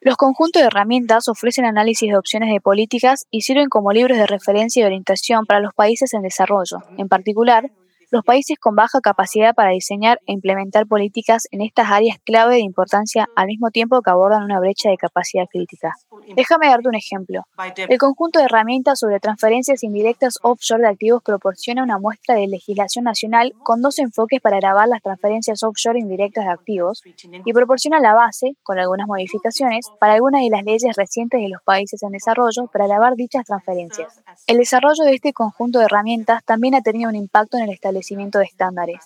Los 0.00 0.16
conjuntos 0.16 0.62
de 0.62 0.68
herramientas 0.68 1.28
ofrecen 1.28 1.66
análisis 1.66 2.08
de 2.08 2.16
opciones 2.16 2.50
de 2.50 2.62
políticas 2.62 3.26
y 3.30 3.42
sirven 3.42 3.68
como 3.68 3.92
libros 3.92 4.16
de 4.16 4.26
referencia 4.26 4.82
y 4.82 4.86
orientación 4.86 5.44
para 5.44 5.60
los 5.60 5.74
países 5.74 6.14
en 6.14 6.22
desarrollo, 6.22 6.78
en 6.96 7.08
particular, 7.08 7.70
los 8.10 8.24
países 8.24 8.58
con 8.58 8.74
baja 8.74 9.00
capacidad 9.00 9.54
para 9.54 9.70
diseñar 9.70 10.20
e 10.26 10.32
implementar 10.32 10.86
políticas 10.86 11.46
en 11.52 11.62
estas 11.62 11.90
áreas 11.90 12.18
clave 12.24 12.56
de 12.56 12.60
importancia 12.60 13.28
al 13.36 13.46
mismo 13.46 13.70
tiempo 13.70 14.02
que 14.02 14.10
abordan 14.10 14.42
una 14.42 14.58
brecha 14.58 14.90
de 14.90 14.96
capacidad 14.96 15.46
crítica. 15.50 15.94
Déjame 16.34 16.68
darte 16.68 16.88
un 16.88 16.96
ejemplo. 16.96 17.42
El 17.76 17.98
conjunto 17.98 18.40
de 18.40 18.46
herramientas 18.46 18.98
sobre 18.98 19.20
transferencias 19.20 19.84
indirectas 19.84 20.38
offshore 20.42 20.82
de 20.82 20.88
activos 20.88 21.22
proporciona 21.22 21.84
una 21.84 21.98
muestra 21.98 22.34
de 22.34 22.48
legislación 22.48 23.04
nacional 23.04 23.54
con 23.62 23.80
dos 23.80 23.98
enfoques 24.00 24.40
para 24.40 24.58
grabar 24.58 24.88
las 24.88 25.02
transferencias 25.02 25.62
offshore 25.62 25.98
indirectas 25.98 26.46
de 26.46 26.50
activos 26.50 27.02
y 27.44 27.52
proporciona 27.52 28.00
la 28.00 28.14
base, 28.14 28.56
con 28.62 28.78
algunas 28.78 29.06
modificaciones, 29.06 29.86
para 30.00 30.14
algunas 30.14 30.42
de 30.42 30.50
las 30.50 30.64
leyes 30.64 30.96
recientes 30.96 31.40
de 31.40 31.48
los 31.48 31.62
países 31.62 32.02
en 32.02 32.10
desarrollo 32.10 32.66
para 32.72 32.86
grabar 32.88 33.14
dichas 33.14 33.44
transferencias. 33.44 34.20
El 34.48 34.58
desarrollo 34.58 35.04
de 35.04 35.14
este 35.14 35.32
conjunto 35.32 35.78
de 35.78 35.84
herramientas 35.84 36.44
también 36.44 36.74
ha 36.74 36.80
tenido 36.80 37.08
un 37.08 37.16
impacto 37.16 37.56
en 37.56 37.64
el 37.64 37.70
establecimiento 37.70 37.99
de 38.38 38.44
estándares. 38.44 39.04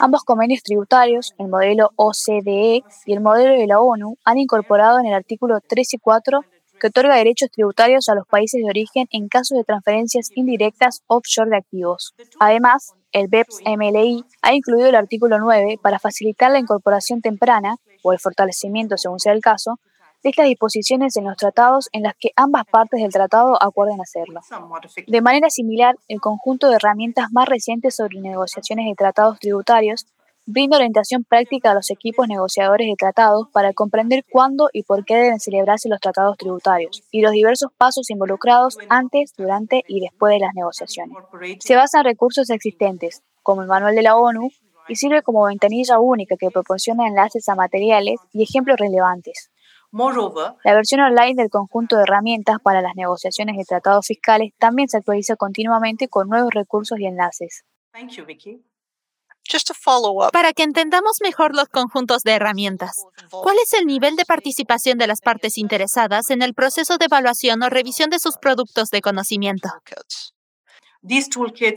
Ambos 0.00 0.22
convenios 0.24 0.62
tributarios, 0.62 1.34
el 1.38 1.48
modelo 1.48 1.90
OCDE 1.96 2.82
y 3.04 3.12
el 3.12 3.20
modelo 3.20 3.58
de 3.58 3.66
la 3.66 3.80
ONU, 3.80 4.16
han 4.24 4.38
incorporado 4.38 4.98
en 4.98 5.06
el 5.06 5.14
artículo 5.14 5.60
3 5.66 5.94
y 5.94 5.98
4 5.98 6.40
que 6.80 6.88
otorga 6.88 7.16
derechos 7.16 7.50
tributarios 7.50 8.08
a 8.08 8.14
los 8.14 8.26
países 8.26 8.62
de 8.62 8.68
origen 8.68 9.06
en 9.10 9.28
caso 9.28 9.56
de 9.56 9.64
transferencias 9.64 10.30
indirectas 10.34 11.02
offshore 11.06 11.50
de 11.50 11.56
activos. 11.56 12.14
Además, 12.38 12.94
el 13.12 13.28
BEPS 13.28 13.62
MLI 13.64 14.24
ha 14.42 14.54
incluido 14.54 14.88
el 14.88 14.94
artículo 14.94 15.38
9 15.38 15.78
para 15.82 15.98
facilitar 15.98 16.50
la 16.50 16.58
incorporación 16.58 17.22
temprana, 17.22 17.76
o 18.02 18.12
el 18.12 18.18
fortalecimiento 18.18 18.98
según 18.98 19.18
sea 19.18 19.32
el 19.32 19.40
caso, 19.40 19.78
de 20.22 20.30
estas 20.30 20.46
disposiciones 20.46 21.16
en 21.16 21.24
los 21.24 21.36
tratados 21.36 21.88
en 21.92 22.02
las 22.02 22.14
que 22.18 22.30
ambas 22.36 22.64
partes 22.70 23.00
del 23.00 23.12
tratado 23.12 23.62
acuerden 23.62 24.00
hacerlo. 24.00 24.40
De 25.06 25.20
manera 25.20 25.50
similar, 25.50 25.96
el 26.08 26.20
conjunto 26.20 26.68
de 26.68 26.76
herramientas 26.76 27.28
más 27.32 27.48
recientes 27.48 27.96
sobre 27.96 28.20
negociaciones 28.20 28.86
de 28.86 28.94
tratados 28.94 29.38
tributarios 29.38 30.06
brinda 30.46 30.76
orientación 30.76 31.24
práctica 31.24 31.72
a 31.72 31.74
los 31.74 31.90
equipos 31.90 32.28
negociadores 32.28 32.86
de 32.86 32.94
tratados 32.96 33.48
para 33.52 33.72
comprender 33.72 34.24
cuándo 34.30 34.70
y 34.72 34.84
por 34.84 35.04
qué 35.04 35.16
deben 35.16 35.40
celebrarse 35.40 35.88
los 35.88 36.00
tratados 36.00 36.36
tributarios 36.38 37.02
y 37.10 37.20
los 37.20 37.32
diversos 37.32 37.72
pasos 37.76 38.10
involucrados 38.10 38.78
antes, 38.88 39.34
durante 39.36 39.82
y 39.88 40.00
después 40.00 40.32
de 40.32 40.38
las 40.38 40.54
negociaciones. 40.54 41.16
Se 41.58 41.74
basa 41.74 41.98
en 41.98 42.04
recursos 42.04 42.48
existentes, 42.50 43.22
como 43.42 43.62
el 43.62 43.68
manual 43.68 43.96
de 43.96 44.02
la 44.02 44.16
ONU, 44.16 44.50
y 44.88 44.94
sirve 44.94 45.22
como 45.22 45.44
ventanilla 45.46 45.98
única 45.98 46.36
que 46.36 46.50
proporciona 46.50 47.08
enlaces 47.08 47.48
a 47.48 47.56
materiales 47.56 48.20
y 48.32 48.44
ejemplos 48.44 48.78
relevantes. 48.78 49.50
La 50.64 50.74
versión 50.74 51.00
online 51.00 51.34
del 51.34 51.50
conjunto 51.50 51.96
de 51.96 52.02
herramientas 52.02 52.56
para 52.62 52.80
las 52.80 52.94
negociaciones 52.96 53.56
de 53.56 53.64
tratados 53.64 54.06
fiscales 54.06 54.52
también 54.58 54.88
se 54.88 54.98
actualiza 54.98 55.36
continuamente 55.36 56.08
con 56.08 56.28
nuevos 56.28 56.52
recursos 56.52 56.98
y 56.98 57.06
enlaces. 57.06 57.64
Para 60.32 60.52
que 60.52 60.64
entendamos 60.64 61.18
mejor 61.22 61.54
los 61.54 61.68
conjuntos 61.68 62.22
de 62.22 62.32
herramientas, 62.32 63.04
¿cuál 63.30 63.56
es 63.62 63.72
el 63.74 63.86
nivel 63.86 64.16
de 64.16 64.24
participación 64.24 64.98
de 64.98 65.06
las 65.06 65.20
partes 65.20 65.56
interesadas 65.56 66.30
en 66.30 66.42
el 66.42 66.52
proceso 66.52 66.98
de 66.98 67.06
evaluación 67.06 67.62
o 67.62 67.70
revisión 67.70 68.10
de 68.10 68.18
sus 68.18 68.38
productos 68.38 68.90
de 68.90 69.00
conocimiento? 69.00 69.68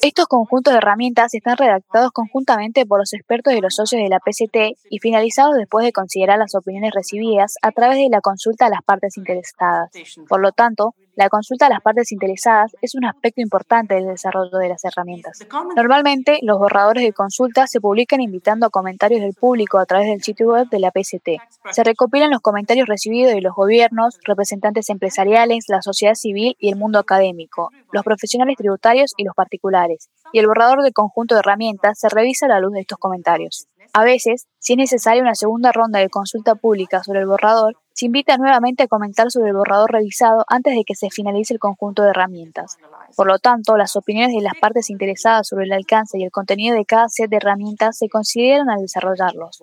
Estos 0.01 0.27
conjuntos 0.27 0.73
de 0.73 0.77
herramientas 0.77 1.33
están 1.33 1.57
redactados 1.57 2.11
conjuntamente 2.11 2.85
por 2.85 2.99
los 2.99 3.13
expertos 3.13 3.53
y 3.53 3.61
los 3.61 3.75
socios 3.75 4.01
de 4.01 4.09
la 4.09 4.19
PCT 4.19 4.77
y 4.89 4.99
finalizados 4.99 5.55
después 5.55 5.85
de 5.85 5.91
considerar 5.91 6.39
las 6.39 6.55
opiniones 6.55 6.91
recibidas 6.93 7.55
a 7.61 7.71
través 7.71 7.97
de 7.97 8.09
la 8.09 8.21
consulta 8.21 8.65
a 8.65 8.69
las 8.69 8.81
partes 8.83 9.17
interesadas. 9.17 9.91
Por 10.27 10.41
lo 10.41 10.51
tanto, 10.51 10.95
la 11.19 11.27
consulta 11.27 11.65
a 11.65 11.69
las 11.69 11.81
partes 11.81 12.13
interesadas 12.13 12.71
es 12.81 12.95
un 12.95 13.03
aspecto 13.03 13.41
importante 13.41 13.93
del 13.93 14.07
desarrollo 14.07 14.57
de 14.57 14.69
las 14.69 14.85
herramientas. 14.85 15.45
Normalmente, 15.75 16.39
los 16.43 16.57
borradores 16.57 17.03
de 17.03 17.11
consulta 17.11 17.67
se 17.67 17.81
publican 17.81 18.21
invitando 18.21 18.65
a 18.65 18.69
comentarios 18.69 19.19
del 19.19 19.33
público 19.33 19.79
a 19.79 19.85
través 19.85 20.07
del 20.07 20.23
sitio 20.23 20.47
web 20.47 20.69
de 20.69 20.79
la 20.79 20.91
PCT. 20.91 21.41
Se 21.71 21.83
recopilan 21.83 22.31
los 22.31 22.39
comentarios 22.39 22.87
recibidos 22.87 23.33
de 23.33 23.41
los 23.41 23.53
gobiernos, 23.53 24.17
representantes 24.23 24.89
empresariales, 24.89 25.65
la 25.67 25.81
sociedad 25.81 26.13
civil 26.15 26.55
y 26.57 26.69
el 26.69 26.77
mundo 26.77 26.99
académico, 26.99 27.69
los 27.91 28.05
profesionales 28.05 28.55
tributarios 28.55 29.11
y 29.17 29.25
los 29.25 29.35
particulares, 29.35 30.09
y 30.31 30.39
el 30.39 30.47
borrador 30.47 30.83
de 30.83 30.93
conjunto 30.93 31.35
de 31.35 31.39
herramientas 31.39 31.99
se 31.99 32.07
revisa 32.07 32.45
a 32.45 32.49
la 32.49 32.61
luz 32.61 32.71
de 32.71 32.79
estos 32.79 32.97
comentarios. 32.97 33.67
A 33.93 34.03
veces, 34.03 34.47
si 34.59 34.73
es 34.73 34.77
necesaria 34.77 35.21
una 35.21 35.35
segunda 35.35 35.71
ronda 35.71 35.99
de 35.99 36.09
consulta 36.09 36.55
pública 36.55 37.03
sobre 37.03 37.21
el 37.21 37.25
borrador, 37.25 37.77
se 37.93 38.05
invita 38.05 38.37
nuevamente 38.37 38.83
a 38.83 38.87
comentar 38.87 39.29
sobre 39.31 39.49
el 39.49 39.55
borrador 39.55 39.91
revisado 39.91 40.45
antes 40.47 40.75
de 40.75 40.83
que 40.85 40.95
se 40.95 41.09
finalice 41.09 41.53
el 41.53 41.59
conjunto 41.59 42.03
de 42.03 42.11
herramientas. 42.11 42.77
Por 43.15 43.27
lo 43.27 43.39
tanto, 43.39 43.77
las 43.77 43.95
opiniones 43.95 44.35
de 44.35 44.41
las 44.41 44.53
partes 44.61 44.89
interesadas 44.89 45.47
sobre 45.47 45.65
el 45.65 45.73
alcance 45.73 46.17
y 46.17 46.23
el 46.23 46.31
contenido 46.31 46.75
de 46.75 46.85
cada 46.85 47.09
set 47.09 47.29
de 47.29 47.37
herramientas 47.37 47.97
se 47.97 48.07
consideran 48.07 48.69
al 48.69 48.81
desarrollarlos. 48.81 49.59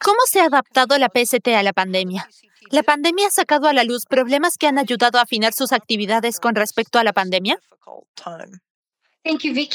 ¿Cómo 0.00 0.18
se 0.26 0.40
ha 0.40 0.46
adaptado 0.46 0.98
la 0.98 1.10
PST 1.14 1.48
a 1.48 1.62
la 1.62 1.72
pandemia? 1.72 2.28
¿La 2.70 2.82
pandemia 2.82 3.28
ha 3.28 3.30
sacado 3.30 3.68
a 3.68 3.72
la 3.72 3.84
luz 3.84 4.06
problemas 4.06 4.56
que 4.58 4.66
han 4.66 4.78
ayudado 4.78 5.18
a 5.18 5.22
afinar 5.22 5.52
sus 5.52 5.72
actividades 5.72 6.40
con 6.40 6.54
respecto 6.54 6.98
a 6.98 7.04
la 7.04 7.12
pandemia? 7.12 7.60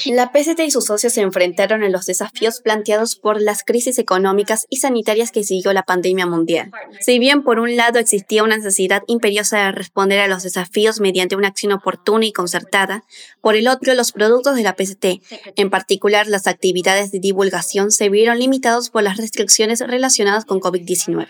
La 0.05 0.31
PCT 0.31 0.59
y 0.59 0.71
sus 0.71 0.85
socios 0.85 1.13
se 1.13 1.21
enfrentaron 1.21 1.81
a 1.81 1.89
los 1.89 2.05
desafíos 2.05 2.61
planteados 2.61 3.15
por 3.15 3.41
las 3.41 3.63
crisis 3.63 3.97
económicas 3.97 4.67
y 4.69 4.77
sanitarias 4.77 5.31
que 5.31 5.43
siguió 5.43 5.73
la 5.73 5.81
pandemia 5.81 6.27
mundial. 6.27 6.71
Si 6.99 7.17
bien 7.17 7.41
por 7.41 7.59
un 7.59 7.75
lado 7.75 7.97
existía 7.97 8.43
una 8.43 8.57
necesidad 8.57 9.01
imperiosa 9.07 9.65
de 9.65 9.71
responder 9.71 10.19
a 10.19 10.27
los 10.27 10.43
desafíos 10.43 10.99
mediante 10.99 11.35
una 11.35 11.47
acción 11.47 11.71
oportuna 11.71 12.27
y 12.27 12.31
concertada, 12.31 13.05
por 13.41 13.55
el 13.55 13.67
otro 13.67 13.95
los 13.95 14.11
productos 14.11 14.55
de 14.55 14.61
la 14.61 14.75
PCT, 14.75 15.23
en 15.55 15.71
particular 15.71 16.27
las 16.27 16.45
actividades 16.45 17.11
de 17.11 17.19
divulgación, 17.19 17.89
se 17.89 18.09
vieron 18.09 18.37
limitados 18.37 18.91
por 18.91 19.01
las 19.01 19.17
restricciones 19.17 19.79
relacionadas 19.79 20.45
con 20.45 20.59
COVID-19. 20.59 21.27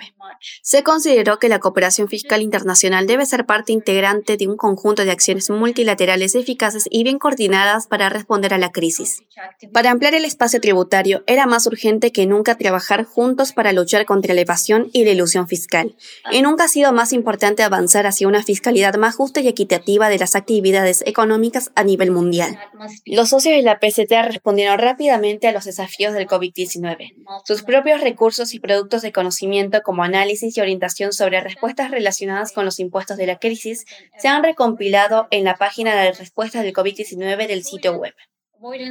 Se 0.61 0.83
consideró 0.83 1.39
que 1.39 1.49
la 1.49 1.59
cooperación 1.59 2.07
fiscal 2.07 2.41
internacional 2.41 3.07
debe 3.07 3.25
ser 3.25 3.45
parte 3.45 3.71
integrante 3.71 4.37
de 4.37 4.47
un 4.47 4.57
conjunto 4.57 5.05
de 5.05 5.11
acciones 5.11 5.49
multilaterales 5.49 6.35
eficaces 6.35 6.85
y 6.89 7.03
bien 7.03 7.19
coordinadas 7.19 7.87
para 7.87 8.08
responder 8.09 8.53
a 8.53 8.57
la 8.57 8.71
crisis. 8.71 9.23
Para 9.73 9.91
ampliar 9.91 10.13
el 10.15 10.25
espacio 10.25 10.59
tributario, 10.59 11.23
era 11.27 11.45
más 11.45 11.65
urgente 11.67 12.11
que 12.11 12.25
nunca 12.25 12.57
trabajar 12.57 13.05
juntos 13.05 13.53
para 13.53 13.73
luchar 13.73 14.05
contra 14.05 14.33
la 14.33 14.41
evasión 14.41 14.89
y 14.93 15.05
la 15.05 15.11
ilusión 15.11 15.47
fiscal. 15.47 15.95
Y 16.31 16.41
nunca 16.41 16.65
ha 16.65 16.67
sido 16.67 16.91
más 16.91 17.13
importante 17.13 17.63
avanzar 17.63 18.07
hacia 18.07 18.27
una 18.27 18.43
fiscalidad 18.43 18.95
más 18.95 19.15
justa 19.15 19.39
y 19.41 19.47
equitativa 19.47 20.09
de 20.09 20.19
las 20.19 20.35
actividades 20.35 21.03
económicas 21.05 21.71
a 21.75 21.83
nivel 21.83 22.11
mundial. 22.11 22.57
Los 23.05 23.29
socios 23.29 23.55
de 23.55 23.61
la 23.61 23.79
PCT 23.79 24.11
respondieron 24.27 24.79
rápidamente 24.79 25.47
a 25.47 25.51
los 25.51 25.65
desafíos 25.65 26.13
del 26.13 26.27
COVID-19. 26.27 27.15
Sus 27.45 27.63
propios 27.63 28.01
recursos 28.01 28.53
y 28.53 28.59
productos 28.59 29.01
de 29.01 29.11
conocimiento 29.11 29.81
como 29.83 30.03
análisis 30.03 30.57
y 30.57 30.61
orientación 30.61 31.13
sobre 31.13 31.41
respuestas 31.41 31.91
relacionadas 31.91 32.51
con 32.51 32.65
los 32.65 32.79
impuestos 32.79 33.17
de 33.17 33.27
la 33.27 33.39
crisis 33.39 33.85
se 34.17 34.27
han 34.27 34.43
recompilado 34.43 35.27
en 35.31 35.43
la 35.43 35.55
página 35.55 35.95
de 35.95 36.11
respuestas 36.11 36.63
del 36.63 36.73
COVID-19 36.73 37.47
del 37.47 37.63
sitio 37.63 37.98
web. 37.99 38.13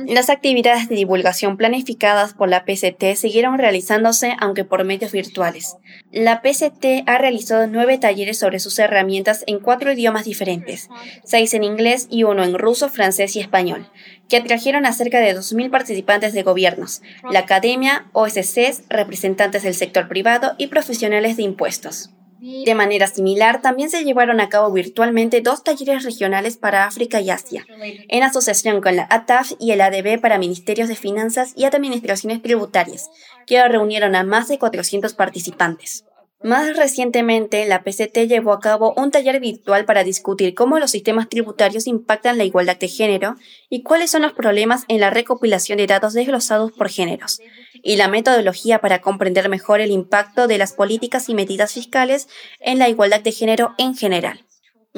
Las 0.07 0.31
actividades 0.31 0.89
de 0.89 0.95
divulgación 0.95 1.59
planificadas 1.59 2.33
por 2.33 2.49
la 2.49 2.65
PCT 2.65 3.17
siguieron 3.17 3.59
realizándose 3.59 4.35
aunque 4.41 4.65
por 4.65 4.83
medios 4.85 5.13
virtuales. 5.13 5.77
La 6.11 6.41
PCT 6.41 7.07
ha 7.07 7.19
realizado 7.19 7.67
nueve 7.67 7.99
talleres 7.99 8.39
sobre 8.39 8.61
sus 8.61 8.79
herramientas 8.79 9.45
en 9.47 9.61
cuatro 9.61 9.93
idiomas 9.93 10.25
diferentes, 10.25 10.89
seis 11.23 11.53
en 11.53 11.65
inglés 11.65 12.07
y 12.11 12.25
uno 12.25 12.45
en 12.45 12.59
ruso, 12.59 12.89
francés 12.89 13.37
y 13.37 13.41
español, 13.41 13.91
que 14.31 14.39
atrajeron 14.39 14.87
a 14.87 14.93
cerca 14.95 15.21
de 15.21 15.37
2.000 15.37 15.71
participantes 15.71 16.33
de 16.33 16.45
gobiernos, 16.45 17.03
la 17.31 17.41
academia, 17.41 18.07
OSCs, 18.15 18.85
representantes 18.89 19.65
del 19.65 19.75
sector 19.75 20.09
privado 20.09 20.55
y 20.57 20.69
profesionales 20.69 21.37
de 21.37 21.43
impuestos. 21.43 22.11
De 22.41 22.75
manera 22.75 23.07
similar, 23.09 23.63
también 23.63 23.91
se 23.91 24.05
llevaron 24.05 24.41
a 24.41 24.49
cabo 24.49 24.73
virtualmente 24.73 25.41
dos 25.41 25.65
talleres 25.65 26.05
regionales 26.05 26.57
para 26.57 26.85
África 26.85 27.21
y 27.21 27.31
Asia, 27.31 27.67
en 28.09 28.23
asociación 28.23 28.81
con 28.81 28.97
la 28.97 29.07
ATAF 29.11 29.53
y 29.59 29.73
el 29.73 29.81
ADB 29.81 30.21
para 30.21 30.39
Ministerios 30.39 30.89
de 30.89 30.95
Finanzas 30.95 31.53
y 31.57 31.65
Administraciones 31.65 32.41
Tributarias, 32.41 33.11
que 33.47 33.67
reunieron 33.67 34.15
a 34.15 34.23
más 34.23 34.49
de 34.49 34.59
400 34.59 35.15
participantes. 35.15 36.05
Más 36.41 36.77
recientemente, 36.77 37.67
la 37.67 37.83
PCT 37.83 38.29
llevó 38.29 38.53
a 38.53 38.61
cabo 38.61 38.95
un 38.97 39.11
taller 39.11 39.41
virtual 39.41 39.85
para 39.85 40.05
discutir 40.05 40.55
cómo 40.55 40.79
los 40.79 40.93
sistemas 40.93 41.29
tributarios 41.29 41.89
impactan 41.89 42.39
la 42.39 42.45
igualdad 42.45 42.79
de 42.79 42.87
género 42.87 43.35
y 43.69 43.83
cuáles 43.83 44.13
son 44.13 44.23
los 44.23 44.35
problemas 44.35 44.85
en 44.87 45.01
la 45.01 45.11
recopilación 45.11 45.79
de 45.79 45.89
datos 45.89 46.13
desglosados 46.13 46.71
por 46.71 46.91
géneros, 46.91 47.41
y 47.83 47.97
la 47.97 48.07
metodología 48.07 48.81
para 48.81 49.01
comprender 49.01 49.49
mejor 49.49 49.81
el 49.81 49.91
impacto 49.91 50.47
de 50.47 50.59
las 50.59 50.75
políticas 50.75 51.29
y 51.29 51.35
medidas 51.35 51.73
fiscales 51.73 52.29
en 52.61 52.79
la 52.79 52.89
igualdad 52.89 53.21
de 53.21 53.33
género 53.33 53.75
en 53.77 53.97
general. 53.97 54.48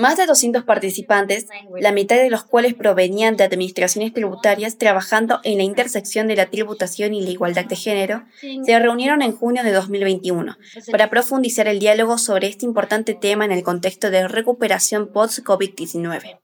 Más 0.01 0.17
de 0.17 0.25
200 0.25 0.65
participantes, 0.65 1.47
la 1.79 1.93
mitad 1.93 2.17
de 2.17 2.31
los 2.31 2.45
cuales 2.45 2.73
provenían 2.73 3.37
de 3.37 3.45
administraciones 3.45 4.15
tributarias 4.15 4.79
trabajando 4.79 5.41
en 5.45 5.59
la 5.59 5.65
intersección 5.65 6.27
de 6.27 6.37
la 6.37 6.49
tributación 6.49 7.13
y 7.13 7.21
la 7.21 7.29
igualdad 7.29 7.67
de 7.67 7.77
género, 7.77 8.25
se 8.41 8.79
reunieron 8.79 9.21
en 9.21 9.37
junio 9.37 9.63
de 9.63 9.73
2021 9.73 10.57
para 10.91 11.11
profundizar 11.11 11.69
el 11.69 11.81
diálogo 11.81 12.17
sobre 12.17 12.47
este 12.49 12.65
importante 12.65 13.13
tema 13.15 13.45
en 13.45 13.53
el 13.53 13.63
contexto 13.63 14.11
de 14.11 14.27
recuperación 14.27 15.13
post-COVID-19. 15.13 16.41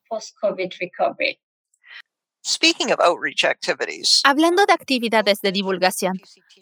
Hablando 4.22 4.66
de 4.66 4.72
actividades 4.72 5.40
de 5.40 5.50
divulgación, 5.50 6.12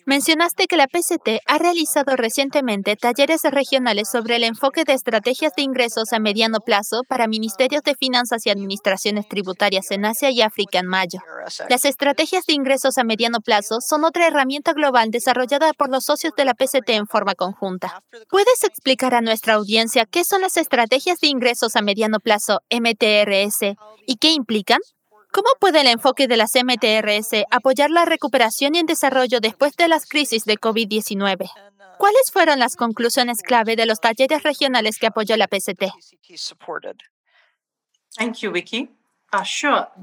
mencionaste 0.07 0.67
que 0.67 0.79
la 0.79 0.87
PCT 0.87 1.43
ha 1.47 1.59
realizado 1.59 2.17
recientemente 2.17 2.97
talleres 2.97 3.43
regionales 3.43 4.09
sobre 4.09 4.37
el 4.37 4.45
enfoque 4.45 4.85
de 4.85 4.95
estrategias 4.95 5.53
de 5.55 5.63
ingresos 5.63 6.15
a 6.15 6.19
mediano 6.21 6.61
plazo 6.61 7.03
para 7.07 7.27
ministerios 7.27 7.83
de 7.83 7.95
finanzas 7.97 8.47
y 8.47 8.51
administraciones 8.51 9.29
tributarias 9.29 9.91
en 9.91 10.07
Asia 10.07 10.31
y 10.31 10.41
África 10.41 10.79
en 10.79 10.87
mayo. 10.87 11.21
Las 11.69 11.85
estrategias 11.85 12.47
de 12.47 12.55
ingresos 12.55 12.97
a 12.97 13.05
mediano 13.05 13.41
plazo 13.41 13.83
son 13.83 14.05
otra 14.05 14.27
herramienta 14.27 14.73
global 14.73 15.11
desarrollada 15.11 15.75
por 15.75 15.91
los 15.91 16.07
socios 16.07 16.33
de 16.35 16.47
la 16.47 16.55
PCT 16.55 16.89
en 16.89 17.07
forma 17.07 17.35
conjunta. 17.35 18.03
¿Puedes 18.31 18.65
explicar 18.65 19.15
a 19.15 19.21
nuestra 19.21 19.55
audiencia 19.55 20.07
qué 20.07 20.25
son 20.25 20.41
las 20.41 20.57
estrategias 20.57 21.21
de 21.21 21.29
ingresos 21.29 21.77
a 21.77 21.83
mediano 21.83 22.21
plazo 22.21 22.61
MTRS 22.71 23.77
y 24.07 24.17
qué 24.17 24.31
implican? 24.31 24.81
¿Cómo 25.35 25.49
puede 25.59 25.81
el 25.81 25.89
enfoque 25.89 26.29
de 26.29 26.37
las 26.37 26.53
MTRS 26.55 27.45
apoyar 27.51 27.91
la 27.91 28.05
recuperación 28.05 28.77
y 28.77 28.79
el 28.79 28.87
desarrollo 28.87 29.41
después 29.41 29.75
de 29.75 29.89
las 29.89 30.07
crisis 30.07 30.45
de 30.45 30.55
COVID-19? 30.55 31.51
¿Cuáles 31.99 32.31
fueron 32.33 32.61
las 32.61 32.77
conclusiones 32.77 33.43
clave 33.43 33.75
de 33.75 33.85
los 33.85 33.99
talleres 33.99 34.45
regionales 34.45 34.97
que 34.97 35.09
apoyó 35.09 35.37
la 35.37 35.49
PCT? 35.49 35.87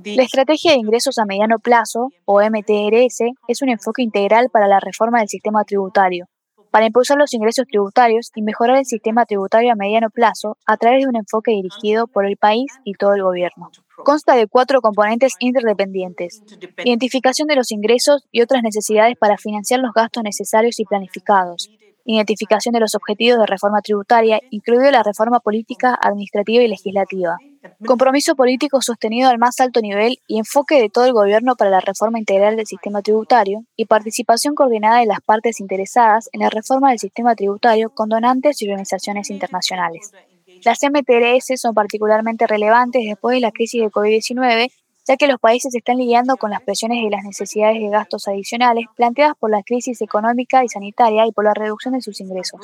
La 0.04 0.24
estrategia 0.24 0.72
de 0.72 0.78
ingresos 0.80 1.18
a 1.18 1.24
mediano 1.24 1.60
plazo, 1.60 2.10
o 2.26 2.42
MTRS, 2.42 3.22
es 3.48 3.62
un 3.62 3.70
enfoque 3.70 4.02
integral 4.02 4.50
para 4.52 4.68
la 4.68 4.82
reforma 4.82 5.20
del 5.20 5.30
sistema 5.30 5.64
tributario, 5.64 6.26
para 6.72 6.86
impulsar 6.86 7.18
los 7.18 7.34
ingresos 7.34 7.68
tributarios 7.68 8.32
y 8.34 8.42
mejorar 8.42 8.78
el 8.78 8.86
sistema 8.86 9.26
tributario 9.26 9.72
a 9.72 9.76
mediano 9.76 10.10
plazo 10.10 10.58
a 10.66 10.78
través 10.78 11.04
de 11.04 11.10
un 11.10 11.18
enfoque 11.18 11.52
dirigido 11.52 12.08
por 12.08 12.26
el 12.26 12.38
país 12.38 12.72
y 12.84 12.94
todo 12.94 13.14
el 13.14 13.24
gobierno. 13.24 13.70
Consta 14.04 14.36
de 14.36 14.48
cuatro 14.48 14.82
componentes 14.82 15.36
interdependientes. 15.40 16.42
Identificación 16.84 17.48
de 17.48 17.56
los 17.56 17.72
ingresos 17.72 18.26
y 18.32 18.42
otras 18.42 18.64
necesidades 18.64 19.16
para 19.18 19.38
financiar 19.38 19.80
los 19.80 19.94
gastos 19.94 20.24
necesarios 20.24 20.80
y 20.80 20.86
planificados. 20.86 21.70
Identificación 22.06 22.74
de 22.74 22.80
los 22.80 22.96
objetivos 22.96 23.40
de 23.40 23.46
reforma 23.46 23.82
tributaria, 23.82 24.40
incluido 24.50 24.90
la 24.92 25.04
reforma 25.04 25.40
política, 25.40 25.98
administrativa 26.02 26.64
y 26.64 26.68
legislativa. 26.68 27.38
Compromiso 27.86 28.36
político 28.36 28.82
sostenido 28.82 29.30
al 29.30 29.38
más 29.38 29.60
alto 29.60 29.82
nivel 29.82 30.18
y 30.28 30.40
enfoque 30.40 30.82
de 30.82 30.90
todo 30.90 31.06
el 31.06 31.14
gobierno 31.14 31.56
para 31.56 31.70
la 31.70 31.80
reforma 31.80 32.18
integral 32.18 32.56
del 32.56 32.66
sistema 32.66 33.02
tributario 33.02 33.64
y 33.76 33.86
participación 33.86 34.56
coordinada 34.56 35.00
de 35.00 35.06
las 35.06 35.22
partes 35.22 35.60
interesadas 35.60 36.30
en 36.34 36.42
la 36.42 36.50
reforma 36.50 36.90
del 36.90 37.00
sistema 37.00 37.36
tributario 37.36 37.92
con 37.92 38.10
donantes 38.10 38.62
y 38.62 38.68
organizaciones 38.68 39.30
internacionales. 39.30 40.12
Las 40.64 40.80
MTRS 40.84 41.60
son 41.60 41.74
particularmente 41.74 42.46
relevantes 42.46 43.04
después 43.06 43.36
de 43.36 43.42
la 43.42 43.52
crisis 43.52 43.82
de 43.82 43.90
COVID-19, 43.90 44.72
ya 45.12 45.18
que 45.18 45.28
los 45.28 45.42
países 45.42 45.76
están 45.76 45.98
lidiando 45.98 46.38
con 46.38 46.52
las 46.52 46.62
presiones 46.62 47.00
y 47.00 47.10
las 47.10 47.26
necesidades 47.26 47.82
de 47.82 47.90
gastos 47.90 48.30
adicionales 48.30 48.86
planteadas 48.96 49.34
por 49.38 49.52
la 49.52 49.62
crisis 49.62 50.02
económica 50.02 50.64
y 50.64 50.70
sanitaria 50.70 51.28
y 51.28 51.34
por 51.34 51.44
la 51.44 51.54
reducción 51.54 51.96
de 51.96 52.02
sus 52.02 52.22
ingresos. 52.22 52.62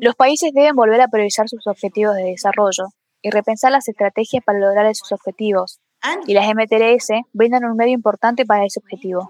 Los 0.00 0.14
países 0.14 0.52
deben 0.54 0.74
volver 0.74 1.02
a 1.02 1.08
priorizar 1.08 1.46
sus 1.46 1.66
objetivos 1.66 2.16
de 2.16 2.22
desarrollo 2.22 2.86
y 3.20 3.28
repensar 3.28 3.72
las 3.72 3.86
estrategias 3.86 4.42
para 4.42 4.58
lograr 4.58 4.86
esos 4.86 5.12
objetivos, 5.12 5.78
y 6.26 6.32
las 6.32 6.48
MTRS 6.48 7.26
brindan 7.34 7.66
un 7.66 7.76
medio 7.76 7.92
importante 7.92 8.46
para 8.46 8.64
ese 8.64 8.80
objetivo. 8.80 9.28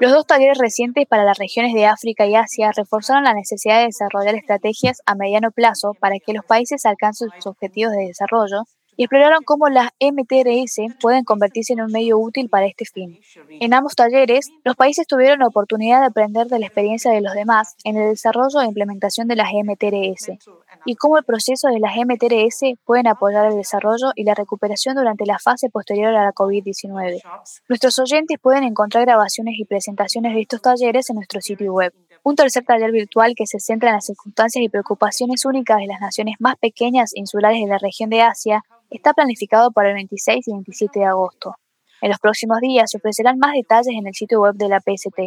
Los 0.00 0.10
dos 0.10 0.26
talleres 0.26 0.56
recientes 0.56 1.06
para 1.06 1.22
las 1.24 1.36
regiones 1.36 1.74
de 1.74 1.84
África 1.84 2.24
y 2.24 2.34
Asia 2.34 2.72
reforzaron 2.74 3.24
la 3.24 3.34
necesidad 3.34 3.80
de 3.80 3.86
desarrollar 3.86 4.36
estrategias 4.36 5.02
a 5.04 5.16
mediano 5.16 5.50
plazo 5.50 5.92
para 6.00 6.16
que 6.18 6.32
los 6.32 6.46
países 6.46 6.86
alcancen 6.86 7.28
sus 7.36 7.46
objetivos 7.46 7.92
de 7.92 8.06
desarrollo 8.06 8.62
y 8.96 9.04
exploraron 9.04 9.42
cómo 9.44 9.68
las 9.68 9.90
MTRS 10.00 10.96
pueden 11.00 11.24
convertirse 11.24 11.74
en 11.74 11.82
un 11.82 11.92
medio 11.92 12.18
útil 12.18 12.48
para 12.48 12.66
este 12.66 12.84
fin. 12.84 13.20
En 13.60 13.74
ambos 13.74 13.94
talleres, 13.94 14.50
los 14.64 14.76
países 14.76 15.06
tuvieron 15.06 15.40
la 15.40 15.46
oportunidad 15.46 16.00
de 16.00 16.06
aprender 16.06 16.46
de 16.46 16.58
la 16.58 16.66
experiencia 16.66 17.10
de 17.12 17.20
los 17.20 17.34
demás 17.34 17.76
en 17.84 17.96
el 17.96 18.10
desarrollo 18.10 18.60
e 18.60 18.66
implementación 18.66 19.28
de 19.28 19.36
las 19.36 19.48
MTRS 19.52 20.32
y 20.84 20.94
cómo 20.94 21.18
el 21.18 21.24
proceso 21.24 21.68
de 21.68 21.80
las 21.80 21.96
MTRS 21.96 22.78
pueden 22.84 23.06
apoyar 23.06 23.46
el 23.46 23.56
desarrollo 23.56 24.12
y 24.14 24.24
la 24.24 24.34
recuperación 24.34 24.94
durante 24.94 25.26
la 25.26 25.38
fase 25.38 25.68
posterior 25.68 26.14
a 26.14 26.24
la 26.24 26.32
COVID-19. 26.32 27.22
Nuestros 27.68 27.98
oyentes 27.98 28.38
pueden 28.40 28.64
encontrar 28.64 29.04
grabaciones 29.04 29.54
y 29.58 29.64
presentaciones 29.64 30.34
de 30.34 30.42
estos 30.42 30.62
talleres 30.62 31.10
en 31.10 31.16
nuestro 31.16 31.40
sitio 31.40 31.72
web. 31.72 31.92
Un 32.22 32.34
tercer 32.34 32.64
taller 32.64 32.90
virtual 32.90 33.34
que 33.36 33.46
se 33.46 33.60
centra 33.60 33.90
en 33.90 33.96
las 33.96 34.06
circunstancias 34.06 34.62
y 34.62 34.68
preocupaciones 34.68 35.44
únicas 35.44 35.78
de 35.78 35.86
las 35.86 36.00
naciones 36.00 36.36
más 36.40 36.56
pequeñas 36.56 37.12
e 37.14 37.20
insulares 37.20 37.60
de 37.60 37.68
la 37.68 37.78
región 37.78 38.10
de 38.10 38.22
Asia 38.22 38.64
está 38.90 39.12
planificado 39.12 39.70
para 39.70 39.88
el 39.90 39.94
26 39.94 40.48
y 40.48 40.52
27 40.52 41.00
de 41.00 41.06
agosto. 41.06 41.54
En 42.00 42.10
los 42.10 42.18
próximos 42.18 42.58
días 42.60 42.90
se 42.90 42.98
ofrecerán 42.98 43.38
más 43.38 43.52
detalles 43.54 43.94
en 43.98 44.06
el 44.06 44.14
sitio 44.14 44.40
web 44.40 44.54
de 44.54 44.68
la 44.68 44.80
PST. 44.80 45.18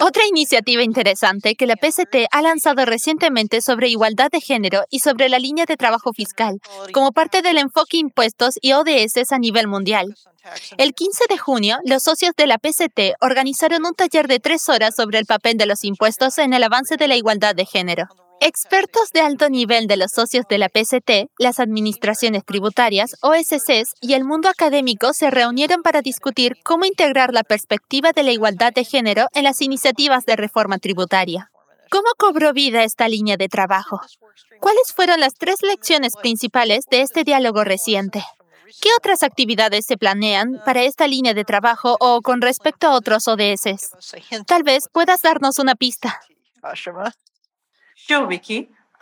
Otra 0.00 0.22
iniciativa 0.26 0.82
interesante 0.82 1.54
que 1.54 1.66
la 1.66 1.76
PCT 1.76 2.26
ha 2.30 2.42
lanzado 2.42 2.84
recientemente 2.86 3.60
sobre 3.60 3.88
igualdad 3.88 4.30
de 4.30 4.40
género 4.40 4.84
y 4.88 5.00
sobre 5.00 5.28
la 5.28 5.38
línea 5.38 5.66
de 5.66 5.76
trabajo 5.76 6.12
fiscal, 6.12 6.58
como 6.92 7.12
parte 7.12 7.42
del 7.42 7.58
enfoque 7.58 7.98
impuestos 7.98 8.54
y 8.60 8.72
ODS 8.72 9.32
a 9.32 9.38
nivel 9.38 9.66
mundial. 9.66 10.14
El 10.78 10.94
15 10.94 11.24
de 11.28 11.36
junio, 11.36 11.78
los 11.84 12.04
socios 12.04 12.32
de 12.36 12.46
la 12.46 12.58
PCT 12.58 13.16
organizaron 13.20 13.84
un 13.84 13.94
taller 13.94 14.28
de 14.28 14.40
tres 14.40 14.68
horas 14.68 14.94
sobre 14.94 15.18
el 15.18 15.26
papel 15.26 15.58
de 15.58 15.66
los 15.66 15.84
impuestos 15.84 16.38
en 16.38 16.54
el 16.54 16.62
avance 16.62 16.96
de 16.96 17.08
la 17.08 17.16
igualdad 17.16 17.54
de 17.54 17.66
género. 17.66 18.08
Expertos 18.42 19.12
de 19.12 19.20
alto 19.20 19.50
nivel 19.50 19.86
de 19.86 19.98
los 19.98 20.12
socios 20.12 20.46
de 20.48 20.56
la 20.56 20.70
PCT, 20.70 21.30
las 21.38 21.60
administraciones 21.60 22.42
tributarias, 22.42 23.16
OSCs 23.20 23.96
y 24.00 24.14
el 24.14 24.24
mundo 24.24 24.48
académico 24.48 25.12
se 25.12 25.30
reunieron 25.30 25.82
para 25.82 26.00
discutir 26.00 26.56
cómo 26.64 26.86
integrar 26.86 27.34
la 27.34 27.44
perspectiva 27.44 28.12
de 28.12 28.22
la 28.22 28.32
igualdad 28.32 28.72
de 28.72 28.84
género 28.84 29.26
en 29.34 29.44
las 29.44 29.60
iniciativas 29.60 30.24
de 30.24 30.36
reforma 30.36 30.78
tributaria. 30.78 31.50
¿Cómo 31.90 32.08
cobró 32.16 32.54
vida 32.54 32.82
esta 32.82 33.08
línea 33.08 33.36
de 33.36 33.48
trabajo? 33.48 34.00
¿Cuáles 34.58 34.94
fueron 34.94 35.20
las 35.20 35.34
tres 35.34 35.56
lecciones 35.60 36.14
principales 36.16 36.86
de 36.90 37.02
este 37.02 37.24
diálogo 37.24 37.62
reciente? 37.62 38.24
¿Qué 38.80 38.88
otras 38.96 39.22
actividades 39.22 39.84
se 39.84 39.98
planean 39.98 40.62
para 40.64 40.82
esta 40.82 41.06
línea 41.06 41.34
de 41.34 41.44
trabajo 41.44 41.98
o 42.00 42.22
con 42.22 42.40
respecto 42.40 42.86
a 42.86 42.94
otros 42.94 43.28
ODS? 43.28 43.90
Tal 44.46 44.62
vez 44.62 44.88
puedas 44.90 45.20
darnos 45.20 45.58
una 45.58 45.74
pista. 45.74 46.18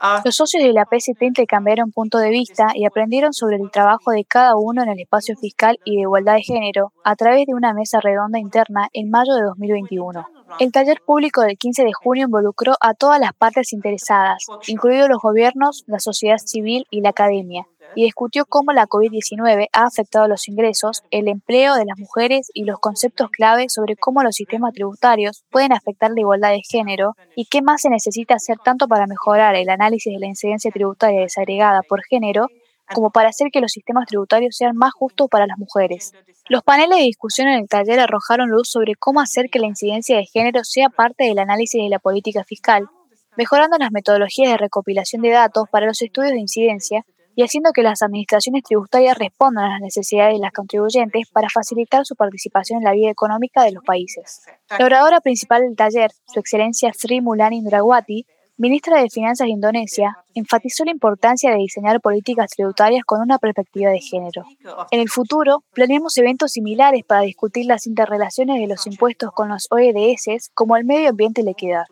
Ah. 0.01 0.23
Los 0.25 0.37
socios 0.37 0.63
de 0.63 0.73
la 0.73 0.85
PCT 0.85 1.23
intercambiaron 1.23 1.91
punto 1.91 2.19
de 2.19 2.31
vista 2.31 2.69
y 2.73 2.85
aprendieron 2.85 3.33
sobre 3.33 3.57
el 3.57 3.69
trabajo 3.73 4.13
de 4.13 4.25
cada 4.25 4.55
uno 4.57 4.85
en 4.85 4.91
el 4.91 5.01
espacio 5.01 5.37
fiscal 5.37 5.77
y 5.85 5.97
de 5.97 6.03
igualdad 6.03 6.35
de 6.35 6.43
género 6.43 6.93
a 7.03 7.17
través 7.17 7.47
de 7.47 7.55
una 7.55 7.75
mesa 7.75 7.99
redonda 8.01 8.39
interna 8.39 8.89
en 8.93 9.11
mayo 9.11 9.35
de 9.35 9.43
2021. 9.43 10.25
El 10.61 10.71
taller 10.71 11.01
público 11.05 11.43
del 11.43 11.59
15 11.59 11.83
de 11.83 11.93
junio 11.93 12.27
involucró 12.27 12.75
a 12.81 12.95
todas 12.95 13.21
las 13.21 13.33
partes 13.35 13.73
interesadas, 13.73 14.47
incluidos 14.69 15.09
los 15.09 15.21
gobiernos, 15.21 15.83
la 15.89 15.99
sociedad 15.99 16.39
civil 16.39 16.87
y 16.91 17.01
la 17.01 17.11
academia, 17.11 17.67
y 17.95 18.05
discutió 18.05 18.45
cómo 18.47 18.73
la 18.73 18.87
COVID-19 18.87 19.69
ha 19.73 19.85
afectado 19.85 20.29
los 20.29 20.49
ingresos, 20.49 21.03
el 21.11 21.29
empleo 21.29 21.75
de 21.75 21.85
las 21.85 21.99
mujeres 21.99 22.51
y 22.55 22.65
los 22.65 22.79
conceptos 22.79 23.31
clave 23.31 23.69
sobre 23.69 23.97
cómo 23.97 24.23
los 24.23 24.37
sistemas 24.37 24.73
tributarios 24.75 25.45
pueden 25.51 25.73
afectar 25.73 26.11
la 26.11 26.21
igualdad 26.21 26.51
de 26.51 26.63
género 26.69 27.15
y 27.35 27.47
qué 27.47 27.63
más 27.63 27.83
se 27.83 27.91
necesita 27.91 28.35
hacer 28.35 28.59
tanto 28.65 28.89
para 28.89 29.07
mejorar 29.07 29.55
el 29.57 29.69
análisis 29.69 30.13
de 30.13 30.21
la 30.21 30.27
incidencia 30.27 30.71
tributaria 30.71 31.21
desagregada 31.21 31.83
por 31.83 32.03
género 32.05 32.49
como 32.95 33.11
para 33.11 33.29
hacer 33.29 33.49
que 33.53 33.61
los 33.61 33.73
sistemas 33.73 34.07
tributarios 34.07 34.57
sean 34.57 34.77
más 34.77 34.93
justos 34.93 35.29
para 35.29 35.47
las 35.47 35.59
mujeres. 35.59 36.13
Los 36.49 36.63
paneles 36.63 36.99
de 36.99 37.05
discusión 37.05 37.49
en 37.49 37.61
el 37.61 37.69
taller 37.69 38.01
arrojaron 38.01 38.49
luz 38.49 38.71
sobre 38.71 38.95
cómo 38.95 39.21
hacer 39.21 39.51
que 39.51 39.59
la 39.59 39.67
incidencia 39.67 40.17
de 40.17 40.25
género 40.25 40.65
sea 40.65 40.89
parte 40.89 41.25
del 41.25 41.39
análisis 41.39 41.83
de 41.83 41.91
la 41.91 41.99
política 41.99 42.45
fiscal, 42.45 42.89
mejorando 43.37 43.77
las 43.79 43.93
metodologías 43.93 44.51
de 44.51 44.57
recopilación 44.57 45.23
de 45.23 45.31
datos 45.31 45.69
para 45.71 45.87
los 45.87 46.01
estudios 46.01 46.33
de 46.33 46.41
incidencia 46.41 47.05
y 47.39 47.45
haciendo 47.45 47.71
que 47.73 47.85
las 47.85 48.03
administraciones 48.03 48.65
tributarias 48.65 49.17
respondan 49.17 49.67
a 49.67 49.71
las 49.75 49.81
necesidades 49.81 50.35
de 50.35 50.41
las 50.41 50.51
contribuyentes 50.51 51.29
para 51.31 51.49
facilitar 51.49 52.05
su 52.05 52.17
participación 52.17 52.81
en 52.81 52.85
la 52.85 52.91
vida 52.91 53.11
económica 53.11 53.63
de 53.63 53.71
los 53.71 53.85
países. 53.85 54.43
La 54.77 54.85
oradora 54.85 55.21
principal 55.21 55.63
del 55.63 55.77
taller, 55.77 56.11
Su 56.27 56.41
Excelencia 56.41 56.93
Sri 56.93 57.21
Mulani 57.21 57.59
Indrawati, 57.59 58.27
ministra 58.57 59.01
de 59.01 59.09
Finanzas 59.09 59.45
de 59.45 59.53
Indonesia, 59.53 60.19
enfatizó 60.35 60.85
la 60.85 60.91
importancia 60.91 61.53
de 61.53 61.59
diseñar 61.59 62.01
políticas 62.01 62.51
tributarias 62.51 63.05
con 63.05 63.21
una 63.21 63.39
perspectiva 63.39 63.93
de 63.93 64.01
género. 64.01 64.43
En 64.91 64.99
el 64.99 65.09
futuro, 65.09 65.63
planeamos 65.73 66.19
eventos 66.19 66.51
similares 66.51 67.05
para 67.05 67.21
discutir 67.21 67.67
las 67.67 67.87
interrelaciones 67.87 68.59
de 68.59 68.67
los 68.67 68.85
impuestos 68.89 69.31
con 69.31 69.49
los 69.49 69.69
ODS, 69.71 70.51
como 70.55 70.77
el 70.77 70.85
medio 70.85 71.11
ambiente 71.11 71.43
y 71.43 71.45
la 71.45 71.53
equidad. 71.53 71.85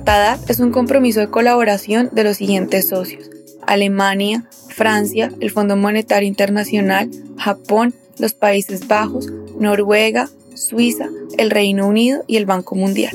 TADAT 0.05 0.51
es 0.51 0.59
un 0.59 0.73
compromiso 0.73 1.21
de 1.21 1.31
colaboración 1.31 2.11
de 2.13 2.25
los 2.25 2.39
siguientes 2.39 2.89
socios. 2.89 3.31
Alemania, 3.67 4.47
Francia, 4.69 5.31
el 5.41 5.51
Fondo 5.51 5.77
Monetario 5.77 6.27
Internacional, 6.27 7.11
Japón, 7.39 7.95
los 8.21 8.35
Países 8.35 8.87
Bajos, 8.89 9.29
Noruega, 9.59 10.29
Suiza, 10.55 11.09
el 11.37 11.51
Reino 11.51 11.87
Unido 11.87 12.25
y 12.27 12.37
el 12.37 12.47
Banco 12.47 12.75
Mundial. 12.75 13.13